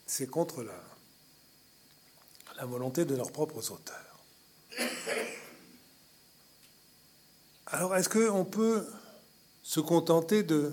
[0.07, 0.89] c'est contre la
[2.59, 3.95] la volonté de leurs propres auteurs.
[7.67, 8.85] Alors, est-ce qu'on peut
[9.69, 10.71] se contenter de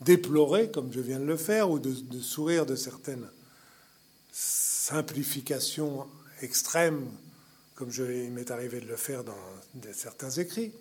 [0.00, 1.92] déplorer, comme je viens de le faire, ou de,
[2.22, 3.28] sourire de certaines
[4.32, 6.06] simplifications
[6.40, 7.10] extrêmes,
[7.74, 9.36] comme il m'est arrivé de le faire dans
[9.92, 10.72] certains écrits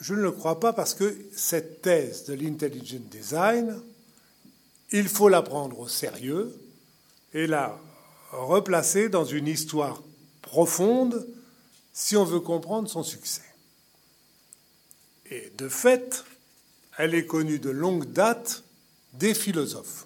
[0.00, 3.78] Je ne le crois pas parce que cette thèse de l'intelligent design,
[4.92, 6.58] il faut la prendre au sérieux
[7.34, 7.78] et la
[8.30, 10.02] replacée dans une histoire
[10.40, 11.28] profonde
[11.92, 13.51] si on veut comprendre son succès.
[15.32, 16.24] Et de fait,
[16.98, 18.64] elle est connue de longue date
[19.14, 20.04] des philosophes.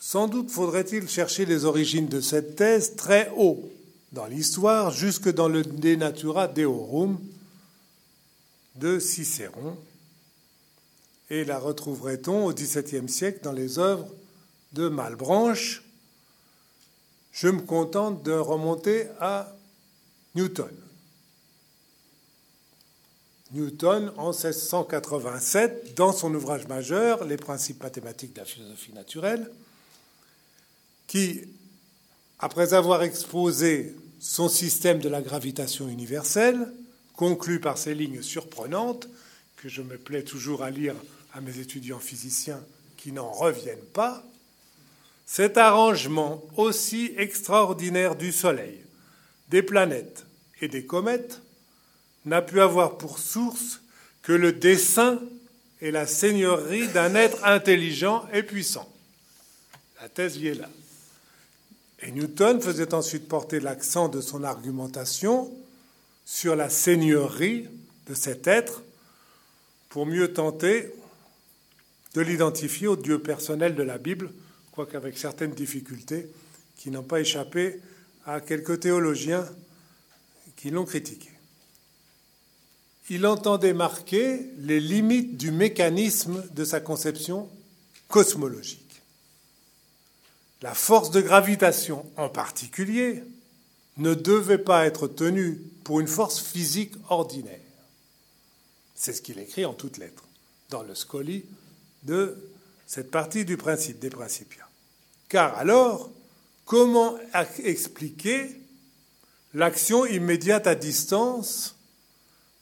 [0.00, 3.70] Sans doute faudrait-il chercher les origines de cette thèse très haut
[4.12, 7.18] dans l'histoire, jusque dans le De Natura Deorum
[8.76, 9.76] de Cicéron,
[11.28, 14.08] et la retrouverait-on au XVIIe siècle dans les œuvres
[14.72, 15.82] de Malbranche,
[17.32, 19.54] je me contente de remonter à
[20.34, 20.74] Newton.
[23.52, 29.50] Newton en 1687 dans son ouvrage majeur, Les principes mathématiques de la philosophie naturelle,
[31.06, 31.42] qui,
[32.38, 36.72] après avoir exposé son système de la gravitation universelle,
[37.16, 39.08] conclut par ces lignes surprenantes
[39.56, 40.94] que je me plais toujours à lire
[41.32, 42.62] à mes étudiants physiciens
[42.96, 44.24] qui n'en reviennent pas,
[45.24, 48.78] cet arrangement aussi extraordinaire du Soleil,
[49.48, 50.26] des planètes
[50.60, 51.40] et des comètes
[52.28, 53.80] n'a pu avoir pour source
[54.22, 55.20] que le dessein
[55.80, 58.92] et la seigneurie d'un être intelligent et puissant.
[60.00, 60.68] La thèse y est là.
[62.00, 65.52] Et Newton faisait ensuite porter l'accent de son argumentation
[66.24, 67.66] sur la seigneurie
[68.06, 68.82] de cet être
[69.88, 70.92] pour mieux tenter
[72.14, 74.30] de l'identifier au Dieu personnel de la Bible,
[74.72, 76.28] quoique avec certaines difficultés
[76.76, 77.80] qui n'ont pas échappé
[78.26, 79.46] à quelques théologiens
[80.56, 81.30] qui l'ont critiqué.
[83.10, 87.48] Il entendait marquer les limites du mécanisme de sa conception
[88.08, 89.02] cosmologique.
[90.60, 93.22] La force de gravitation en particulier
[93.96, 97.58] ne devait pas être tenue pour une force physique ordinaire.
[98.94, 100.24] C'est ce qu'il écrit en toutes lettres
[100.70, 101.44] dans le Scoli
[102.02, 102.36] de
[102.86, 104.68] cette partie du principe des Principia.
[105.28, 106.10] Car alors,
[106.64, 107.16] comment
[107.62, 108.60] expliquer
[109.54, 111.77] l'action immédiate à distance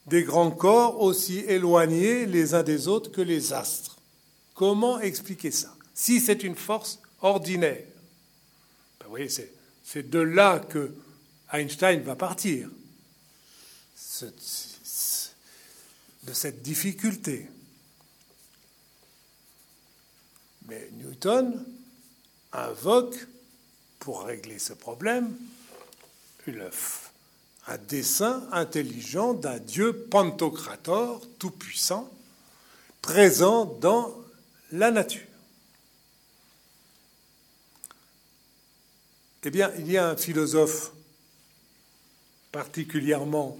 [0.07, 3.97] des grands corps aussi éloignés les uns des autres que les astres
[4.55, 7.85] Comment expliquer ça Si c'est une force ordinaire.
[8.99, 10.95] Ben, vous voyez, c'est de là que
[11.53, 12.71] Einstein va partir,
[16.23, 17.49] de cette difficulté.
[20.69, 21.65] Mais Newton
[22.53, 23.27] invoque,
[23.99, 25.37] pour régler ce problème,
[27.67, 32.11] un dessein intelligent d'un Dieu pantocrator, tout-puissant,
[33.03, 34.15] présent dans
[34.73, 35.23] la nature.
[39.45, 40.93] Eh bien, il y a un philosophe
[42.51, 43.57] particulièrement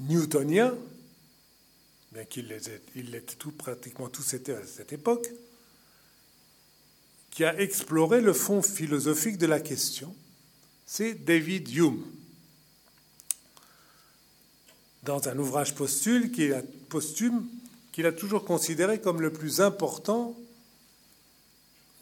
[0.00, 0.74] newtonien,
[2.12, 5.28] bien qu'il l'était tout, pratiquement tous à cette époque,
[7.30, 10.14] qui a exploré le fond philosophique de la question,
[10.84, 12.04] c'est David Hume.
[15.02, 20.36] Dans un ouvrage posthume qu'il a, toujours considéré comme le plus important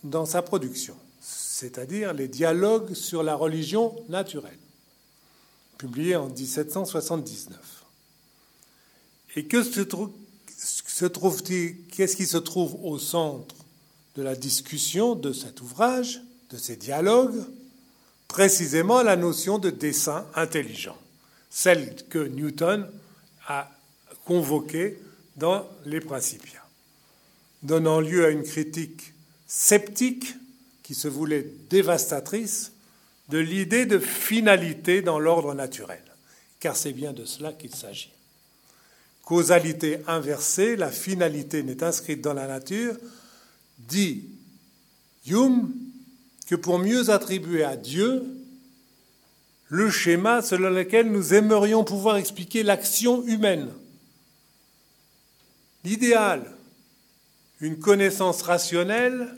[0.04, 0.96] dans sa production
[1.60, 4.58] c'est-à-dire les dialogues sur la religion naturelle,
[5.76, 7.58] publié en 1779.
[9.36, 9.80] Et que se,
[11.90, 13.54] Qu'est-ce qui se trouve au centre
[14.16, 17.44] de la discussion de cet ouvrage, de ces dialogues?
[18.26, 20.96] Précisément la notion de dessin intelligent,
[21.50, 22.88] celle que Newton
[23.46, 23.70] a
[24.24, 24.98] convoquée
[25.36, 26.64] dans les Principia,
[27.62, 29.12] donnant lieu à une critique
[29.46, 30.34] sceptique
[30.82, 32.72] qui se voulait dévastatrice
[33.28, 36.02] de l'idée de finalité dans l'ordre naturel,
[36.60, 38.12] car c'est bien de cela qu'il s'agit.
[39.24, 42.96] Causalité inversée, la finalité n'est inscrite dans la nature,
[43.78, 44.24] dit
[45.26, 45.72] Hume
[46.46, 48.24] que pour mieux attribuer à Dieu
[49.70, 53.72] le schéma selon lequel nous aimerions pouvoir expliquer l'action humaine.
[55.84, 56.44] L'idéal,
[57.60, 59.28] une connaissance rationnelle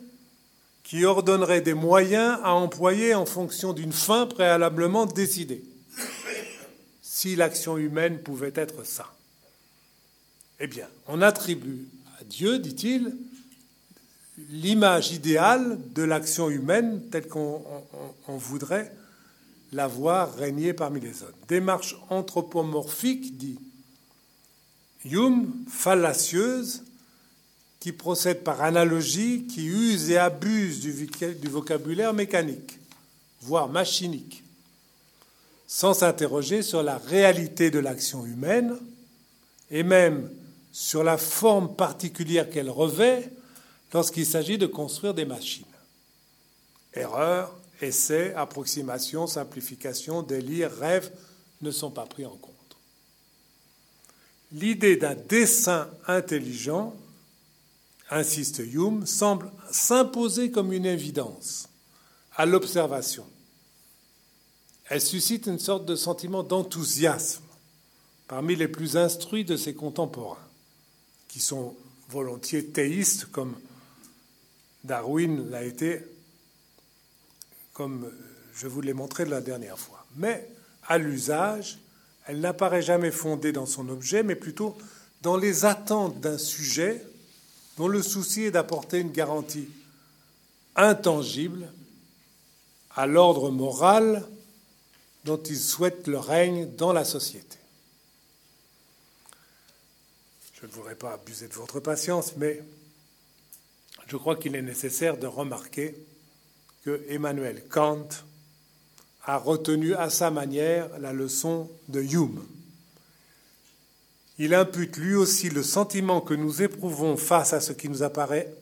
[0.85, 5.63] qui ordonnerait des moyens à employer en fonction d'une fin préalablement décidée.
[7.03, 9.13] Si l'action humaine pouvait être ça.
[10.61, 11.87] Eh bien, on attribue
[12.19, 13.15] à Dieu, dit-il,
[14.49, 17.63] l'image idéale de l'action humaine telle qu'on
[18.29, 18.93] voudrait
[19.73, 21.33] la voir régner parmi les hommes.
[21.49, 23.59] Démarche anthropomorphique, dit
[25.05, 26.85] Hume, fallacieuse,
[27.81, 32.79] qui procède par analogie, qui use et abuse du vocabulaire mécanique,
[33.41, 34.45] voire machinique,
[35.67, 38.77] sans s'interroger sur la réalité de l'action humaine
[39.71, 40.31] et même
[40.71, 43.29] sur la forme particulière qu'elle revêt
[43.93, 45.65] lorsqu'il s'agit de construire des machines.
[46.95, 47.53] Erreurs,
[47.83, 51.11] essais, approximations, simplifications, délires, rêves
[51.61, 52.53] ne sont pas pris en compte.
[54.53, 56.95] L'idée d'un dessin intelligent
[58.13, 61.69] insiste Hume, semble s'imposer comme une évidence
[62.37, 63.27] à l'observation.
[64.89, 67.43] Elle suscite une sorte de sentiment d'enthousiasme
[68.29, 70.39] parmi les plus instruits de ses contemporains,
[71.29, 71.75] qui sont
[72.09, 73.55] volontiers théistes comme
[74.85, 76.03] Darwin l'a été,
[77.73, 78.11] comme
[78.55, 80.05] je vous l'ai montré la dernière fois.
[80.17, 80.49] Mais
[80.87, 81.79] à l'usage,
[82.27, 84.77] Elle n'apparaît jamais fondée dans son objet, mais plutôt
[85.23, 87.05] dans les attentes d'un sujet
[87.77, 89.69] dont le souci est d'apporter une garantie
[90.77, 91.69] intangible
[92.95, 94.27] à l'ordre moral
[95.25, 97.59] dont il souhaite le règne dans la société.
[100.61, 102.63] Je ne voudrais pas abuser de votre patience, mais
[104.07, 105.97] je crois qu'il est nécessaire de remarquer
[106.85, 108.09] que Emmanuel Kant
[109.25, 112.45] a retenu à sa manière la leçon de Hume.
[114.39, 118.53] Il impute lui aussi le sentiment que nous éprouvons face à ce qui nous apparaît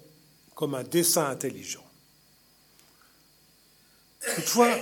[0.55, 1.85] comme un dessin intelligent.
[4.35, 4.77] Toutefois,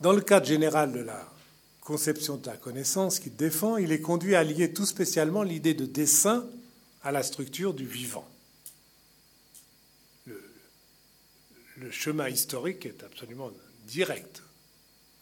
[0.00, 1.24] dans le cadre général de la
[1.80, 5.86] conception de la connaissance qu'il défend, il est conduit à lier tout spécialement l'idée de
[5.86, 6.44] dessin
[7.04, 8.26] à la structure du vivant.
[11.82, 13.50] Le, chemin historique est absolument
[13.86, 14.42] direct.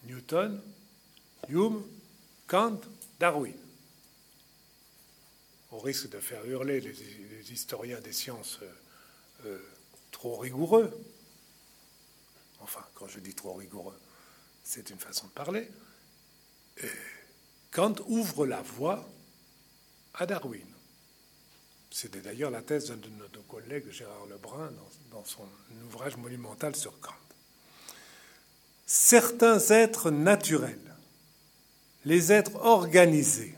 [0.04, 0.61] Newton,
[1.48, 1.82] Hume,
[2.46, 2.80] Kant,
[3.18, 3.56] Darwin.
[5.70, 8.70] Au risque de faire hurler les, historiens des sciences euh,
[9.46, 9.58] euh,
[10.11, 10.92] trop rigoureux,
[12.61, 13.98] enfin quand je dis trop rigoureux,
[14.62, 15.68] c'est une façon de parler,
[17.70, 19.08] Kant ouvre la voie
[20.14, 20.66] à Darwin.
[21.91, 24.70] C'était d'ailleurs la thèse d'un de nos collègues, Gérard Lebrun,
[25.11, 25.47] dans, son
[25.86, 27.14] ouvrage monumental sur Kant.
[28.86, 30.78] Certains êtres naturels,
[32.05, 33.57] les êtres organisés,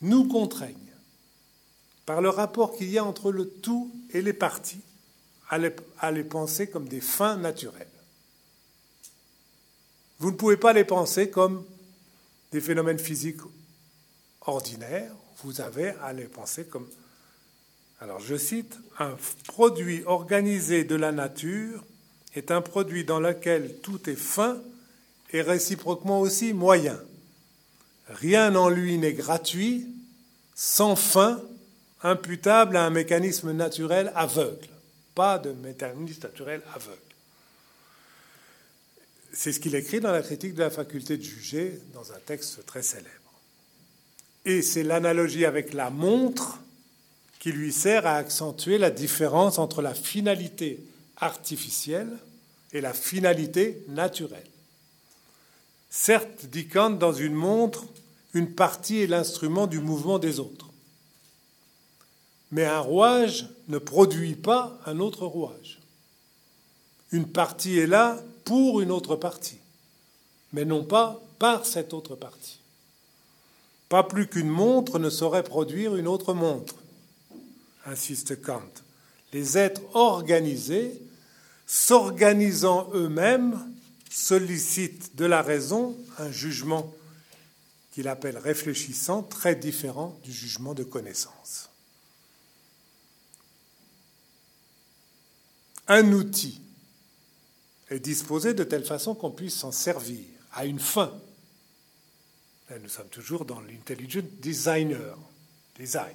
[0.00, 0.76] nous contraignent,
[2.06, 4.80] par le rapport qu'il y a entre le tout et les parties,
[5.48, 7.86] à les penser comme des fins naturelles.
[10.18, 11.64] Vous ne pouvez pas les penser comme
[12.52, 13.40] des phénomènes physiques
[14.42, 16.88] ordinaires, vous avez à les penser comme,
[18.00, 19.16] alors je cite, un
[19.46, 21.84] produit organisé de la nature
[22.34, 24.60] est un produit dans lequel tout est fin
[25.32, 27.00] et réciproquement aussi moyen.
[28.08, 29.86] Rien en lui n'est gratuit,
[30.54, 31.40] sans fin,
[32.02, 34.68] imputable à un mécanisme naturel aveugle.
[35.14, 36.98] Pas de mécanisme naturel aveugle.
[39.32, 42.64] C'est ce qu'il écrit dans la critique de la faculté de juger, dans un texte
[42.66, 43.19] très célèbre.
[44.44, 46.60] Et c'est l'analogie avec la montre
[47.38, 50.78] qui lui sert à accentuer la différence entre la finalité
[51.16, 52.18] artificielle
[52.72, 54.44] et la finalité naturelle.
[55.88, 57.84] Certes, dit Kant, dans une montre,
[58.34, 60.68] une partie est l'instrument du mouvement des autres.
[62.52, 65.80] Mais un rouage ne produit pas un autre rouage.
[67.12, 69.58] Une partie est là pour une autre partie,
[70.52, 72.59] mais non pas par cette autre partie.
[73.90, 76.76] Pas plus qu'une montre ne saurait produire une autre montre,
[77.84, 78.62] insiste Kant.
[79.32, 81.02] Les êtres organisés,
[81.66, 83.58] s'organisant eux-mêmes,
[84.08, 86.94] sollicitent de la raison un jugement
[87.90, 91.68] qu'il appelle réfléchissant, très différent du jugement de connaissance.
[95.88, 96.60] Un outil
[97.90, 100.22] est disposé de telle façon qu'on puisse s'en servir
[100.52, 101.12] à une fin.
[102.78, 105.16] Nous sommes toujours dans l'intelligent designer,
[105.76, 106.14] design.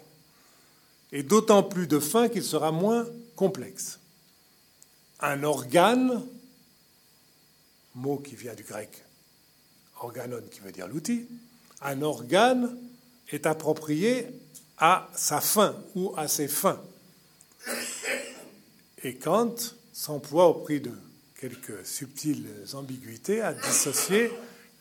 [1.11, 3.99] Et d'autant plus de fin qu'il sera moins complexe.
[5.19, 6.25] Un organe,
[7.93, 9.05] mot qui vient du grec
[10.01, 11.27] organon qui veut dire l'outil,
[11.81, 12.77] un organe
[13.29, 14.27] est approprié
[14.77, 16.81] à sa fin ou à ses fins.
[19.03, 19.55] Et Kant
[19.93, 20.91] s'emploie au prix de
[21.39, 24.31] quelques subtiles ambiguïtés à dissocier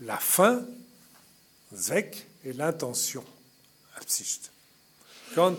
[0.01, 0.64] la fin,
[1.75, 3.25] zek, et l'intention,
[3.97, 4.51] absicht.
[5.35, 5.57] Kant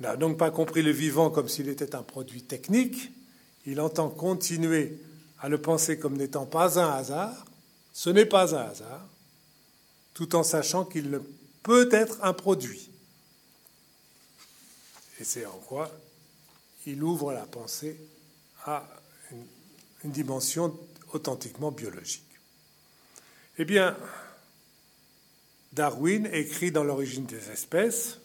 [0.00, 3.10] n'a donc pas compris le vivant comme s'il était un produit technique,
[3.66, 4.98] il entend continuer
[5.40, 7.46] à le penser comme n'étant pas un hasard,
[7.92, 9.06] ce n'est pas un hasard,
[10.14, 11.20] tout en sachant qu'il
[11.62, 12.90] peut être un produit.
[15.20, 15.90] Et c'est en quoi
[16.86, 17.96] il ouvre la pensée
[18.64, 18.88] à
[20.04, 20.78] une dimension
[21.12, 22.24] authentiquement biologique.
[23.58, 23.96] Eh bien,
[25.78, 28.18] Darwin écrit dans l'origine des espèces,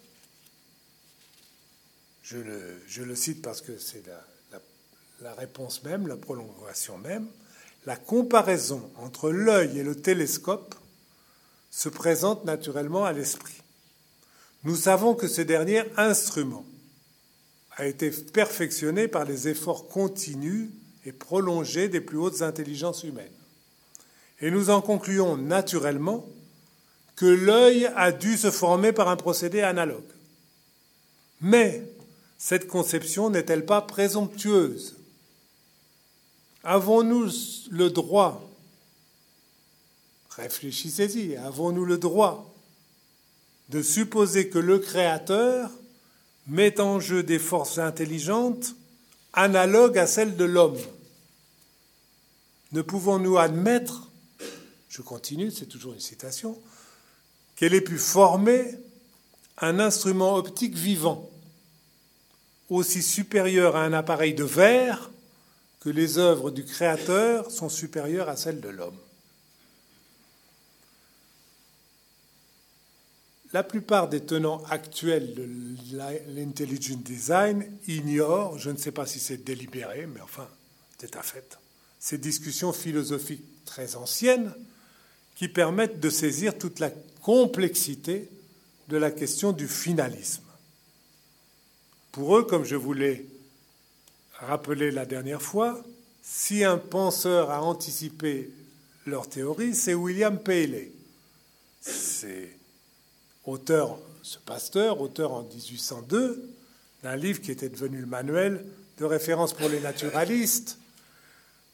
[2.23, 4.03] je le, cite parce que c'est
[5.21, 7.27] la, réponse même, la prolongation même,
[7.85, 10.73] la comparaison entre l'œil et le télescope
[11.69, 13.61] se présente naturellement à l'esprit.
[14.63, 16.65] Nous savons que ce dernier instrument
[17.77, 20.71] a été perfectionné par les efforts continus
[21.05, 23.29] et prolongée des plus hautes intelligences humaines.
[24.41, 26.27] Et nous en concluons naturellement
[27.16, 30.03] que l'œil a dû se former par un procédé analogue.
[31.41, 31.84] Mais
[32.38, 34.95] cette conception n'est-elle pas présomptueuse?
[36.64, 37.30] Avons-nous
[37.72, 38.49] le droit,
[40.30, 42.53] réfléchissez-y, avons-nous le droit
[43.70, 45.70] de supposer que le Créateur
[46.47, 48.76] met en jeu des forces intelligentes
[49.34, 50.80] analogues à celles de l'homme?
[52.72, 54.09] Ne pouvons-nous admettre,
[54.89, 56.57] je continue, c'est toujours une citation,
[57.64, 58.78] qu'elle ait pu former
[59.59, 61.30] un instrument optique vivant,
[62.70, 65.09] aussi supérieur à un appareil de verre
[65.80, 68.97] que les œuvres du Créateur sont supérieures à celles de l'homme.
[73.53, 75.47] La plupart des tenants actuels de
[76.36, 80.49] l'intelligent design ignorent, je ne sais pas si c'est délibéré, mais enfin,
[80.99, 81.57] c'est un fait,
[81.97, 84.53] ces discussions philosophiques très anciennes
[85.36, 88.29] qui permettent de saisir toute la complexité
[88.89, 90.43] de la question du finalisme.
[92.11, 93.25] Pour eux, comme je vous l'ai
[94.34, 95.84] rappelé la dernière fois,
[96.21, 98.51] si un penseur a anticipé
[99.05, 100.91] leur théorie, c'est William Paley.
[101.81, 102.55] C'est
[103.45, 106.49] auteur, ce pasteur, auteur en 1802
[107.03, 108.65] d'un livre qui était devenu le manuel
[108.97, 110.77] de référence pour les naturalistes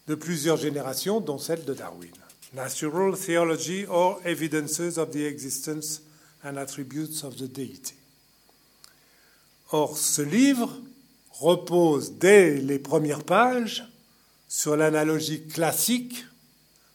[0.08, 2.10] de plusieurs générations, dont celle de Darwin.
[2.52, 6.00] Natural Theology or Evidences of the Existence
[6.42, 7.94] and Attributes of the Deity.
[9.70, 10.76] Or, ce livre
[11.30, 13.84] repose dès les premières pages
[14.48, 16.24] sur l'analogie classique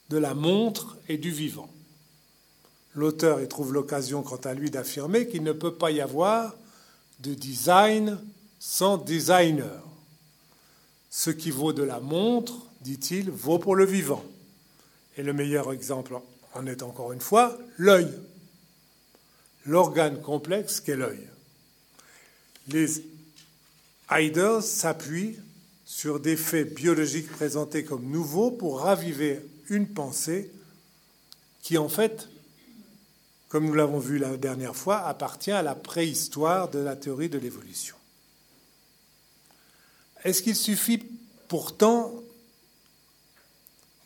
[0.10, 1.70] de la montre et du vivant.
[2.94, 6.54] L'auteur y trouve l'occasion, quant à lui, d'affirmer qu'il ne peut pas y avoir
[7.22, 8.20] de design
[8.60, 9.84] sans designer.
[11.10, 14.24] Ce qui vaut de la montre, dit-il, vaut pour le vivant.
[15.18, 16.20] Et le meilleur exemple
[16.54, 18.12] en est encore une fois l'œil,
[19.66, 21.28] l'organe complexe qu'est l'œil.
[22.68, 22.88] Les
[24.10, 25.38] Heidels s'appuient
[25.86, 29.40] sur des faits biologiques présentés comme nouveaux pour raviver
[29.70, 30.52] une pensée
[31.62, 32.28] qui, en fait,
[33.48, 37.38] comme nous l'avons vu la dernière fois, appartient à la préhistoire de la théorie de
[37.38, 37.96] l'évolution.
[40.24, 41.04] Est-ce qu'il suffit
[41.48, 42.14] pourtant,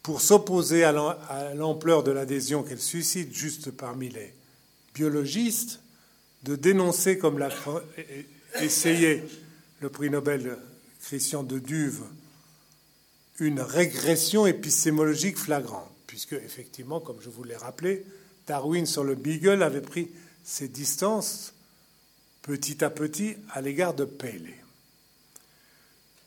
[0.10, 4.34] pour s'opposer à l'ampleur de l'adhésion qu'elle suscite juste parmi les
[4.96, 5.82] biologistes,
[6.42, 7.52] de dénoncer, comme l'a
[8.60, 9.22] essayé
[9.82, 10.58] le prix Nobel
[11.04, 12.02] Christian de Duve,
[13.38, 18.04] une régression épistémologique flagrante, puisque, effectivement, comme je vous l'ai rappelé,
[18.48, 20.10] Darwin sur le Beagle avait pris
[20.44, 21.54] ses distances
[22.42, 24.58] petit à petit à l'égard de Paley.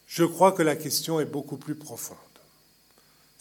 [0.07, 2.32] Je crois que la question est beaucoup plus profonde.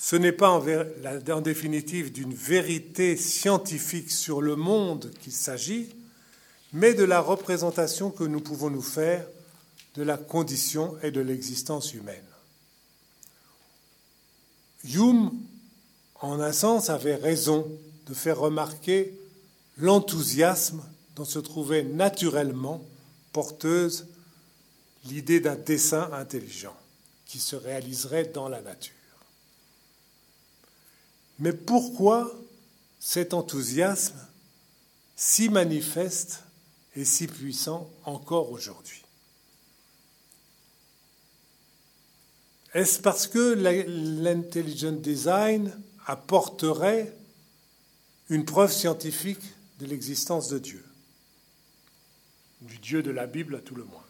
[0.04, 5.90] Ce n'est pas en, définitive d'une vérité scientifique sur le monde qu'il s'agit,
[6.74, 9.28] mais de la représentation que nous pouvons nous faire
[9.94, 12.26] de la condition et de l'existence humaine.
[14.86, 15.34] Hume,
[16.16, 17.72] en un sens, avait raison
[18.08, 19.16] de faire remarquer
[19.78, 20.84] l'enthousiasme
[21.16, 22.84] dont se trouvait naturellement
[23.34, 24.08] porteuse
[25.06, 26.76] l'idée d'un dessin intelligent
[27.28, 28.96] qui se réaliserait dans la nature.
[31.42, 32.34] Mais pourquoi
[33.00, 34.16] cet enthousiasme
[35.16, 36.44] si manifeste
[36.96, 39.02] et si puissant encore aujourd'hui?
[42.74, 43.54] Est-ce parce que
[44.22, 47.14] l'intelligent design apporterait
[48.30, 49.44] une preuve scientifique
[49.80, 50.86] de l'existence de Dieu,
[52.62, 54.06] du Dieu de la Bible à tout le moins.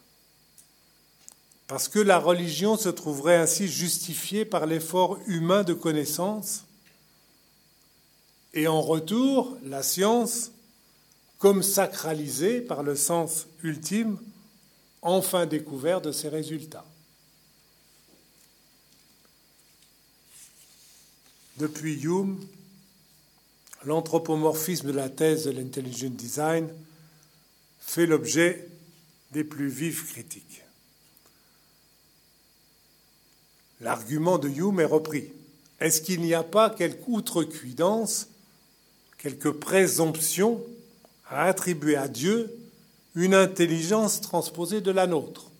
[1.66, 6.66] Parce que la religion se trouverait ainsi justifiée par l'effort humain de connaissance,
[8.54, 10.52] et en retour, la science,
[11.38, 14.18] comme sacralisée par le sens ultime,
[15.00, 16.84] enfin découvert de ses résultats.
[21.58, 22.40] Depuis Hume,
[23.84, 26.68] l'anthropomorphisme de la thèse de l'intelligent design
[27.80, 28.68] fait l'objet
[29.32, 30.62] des plus vives critiques.
[33.80, 35.32] L'argument de Hume est repris.
[35.80, 38.28] Est-ce qu'il n'y a pas quelque outrecuidance,
[39.22, 40.60] quelque présomption
[41.28, 42.52] à attribuer à Dieu
[43.14, 45.52] une intelligence transposée de la nôtre.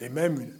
[0.00, 0.52] Et même,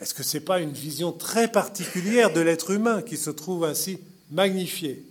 [0.00, 3.64] est-ce que ce n'est pas une vision très particulière de l'être humain qui se trouve
[3.64, 4.00] ainsi
[4.32, 5.04] magnifiée?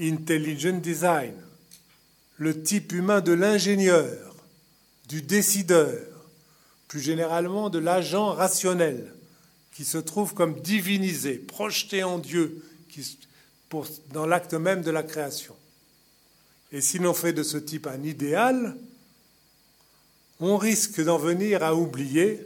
[0.00, 1.34] Intelligent design,
[2.36, 4.34] le type humain de l'ingénieur,
[5.08, 6.00] du décideur,
[6.88, 9.14] plus généralement de l'agent rationnel,
[9.72, 12.64] qui se trouve comme divinisé, projeté en Dieu
[14.12, 15.54] dans l'acte même de la création.
[16.72, 18.76] Et si l'on fait de ce type un idéal,
[20.40, 22.40] on risque d'en venir à oublier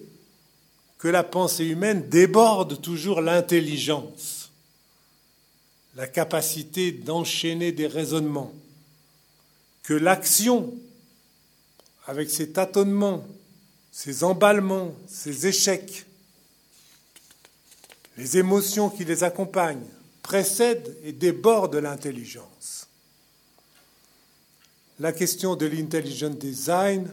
[0.99, 4.53] que la pensée humaine déborde toujours l'intelligence,
[5.97, 8.53] la capacité d'enchaîner des raisonnements,
[9.83, 10.73] que l'action,
[12.07, 13.27] avec ses tâtonnements,
[13.91, 16.07] ses emballements, ses échecs,
[18.17, 19.87] les émotions qui les accompagnent,
[20.23, 22.87] précèdent et débordent l'intelligence.
[24.99, 27.11] La question de l'intelligent design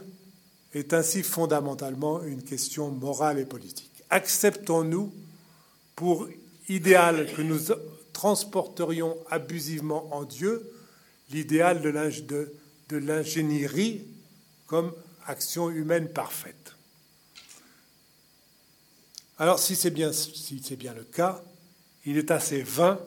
[0.74, 3.90] est ainsi fondamentalement une question morale et politique.
[4.10, 5.12] Acceptons-nous
[5.96, 6.28] pour
[6.68, 7.58] idéal que nous
[8.12, 10.72] transporterions abusivement en Dieu
[11.30, 14.04] l'idéal de l'ingénierie
[14.66, 14.92] comme
[15.26, 16.74] action humaine parfaite.
[19.38, 21.42] Alors si c'est bien, si bien le cas,
[22.06, 22.98] il est assez vain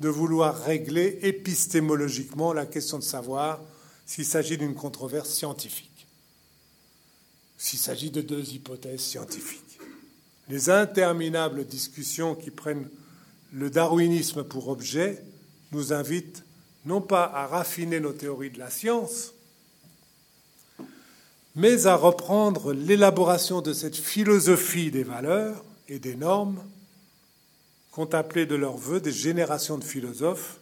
[0.00, 3.60] de vouloir régler épistémologiquement la question de savoir
[4.04, 6.06] s'il s'agit d'une controverse scientifique,
[7.56, 9.78] s'il s'agit de deux hypothèses scientifiques.
[10.48, 12.88] Les interminables discussions qui prennent
[13.52, 15.22] le darwinisme pour objet
[15.72, 16.44] nous invitent
[16.84, 19.32] non pas à raffiner nos théories de la science,
[21.56, 26.62] mais à reprendre l'élaboration de cette philosophie des valeurs et des normes
[27.96, 30.58] qu'ont appelé de leur vœu des générations de philosophes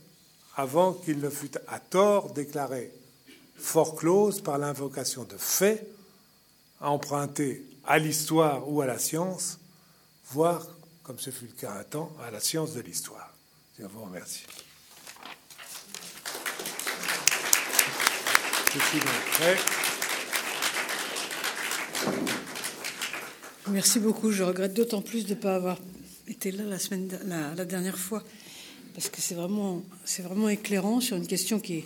[0.54, 2.92] avant qu'il ne fût à tort déclaré
[3.56, 5.84] fort close par l'invocation de faits
[6.80, 9.58] empruntés à l'histoire ou à la science,
[10.30, 10.64] voire,
[11.02, 13.34] comme ce fut le cas un temps, à la science de l'histoire.
[13.80, 14.44] Je vous remercie.
[18.72, 19.56] Je suis donc prêt.
[23.70, 24.30] Merci beaucoup.
[24.30, 25.78] Je regrette d'autant plus de ne pas avoir
[26.28, 28.22] été là la, semaine, la, dernière fois,
[28.94, 29.82] parce que c'est vraiment,
[30.20, 31.84] vraiment éclairant sur une question qui est,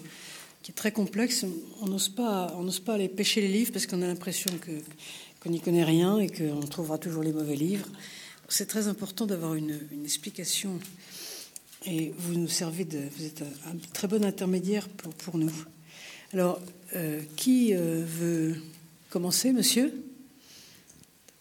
[0.63, 1.45] qui est très complexe.
[1.81, 4.71] On n'ose pas, pas aller pêcher les livres parce qu'on a l'impression que,
[5.41, 7.89] qu'on n'y connaît rien et qu'on trouvera toujours les mauvais livres.
[8.49, 10.79] C'est très important d'avoir une, explication.
[11.87, 15.53] Et vous nous servez de, vous êtes un, très bon intermédiaire pour, pour nous.
[16.33, 16.61] Alors,
[16.97, 18.57] euh, qui euh, veut
[19.11, 19.93] commencer, monsieur?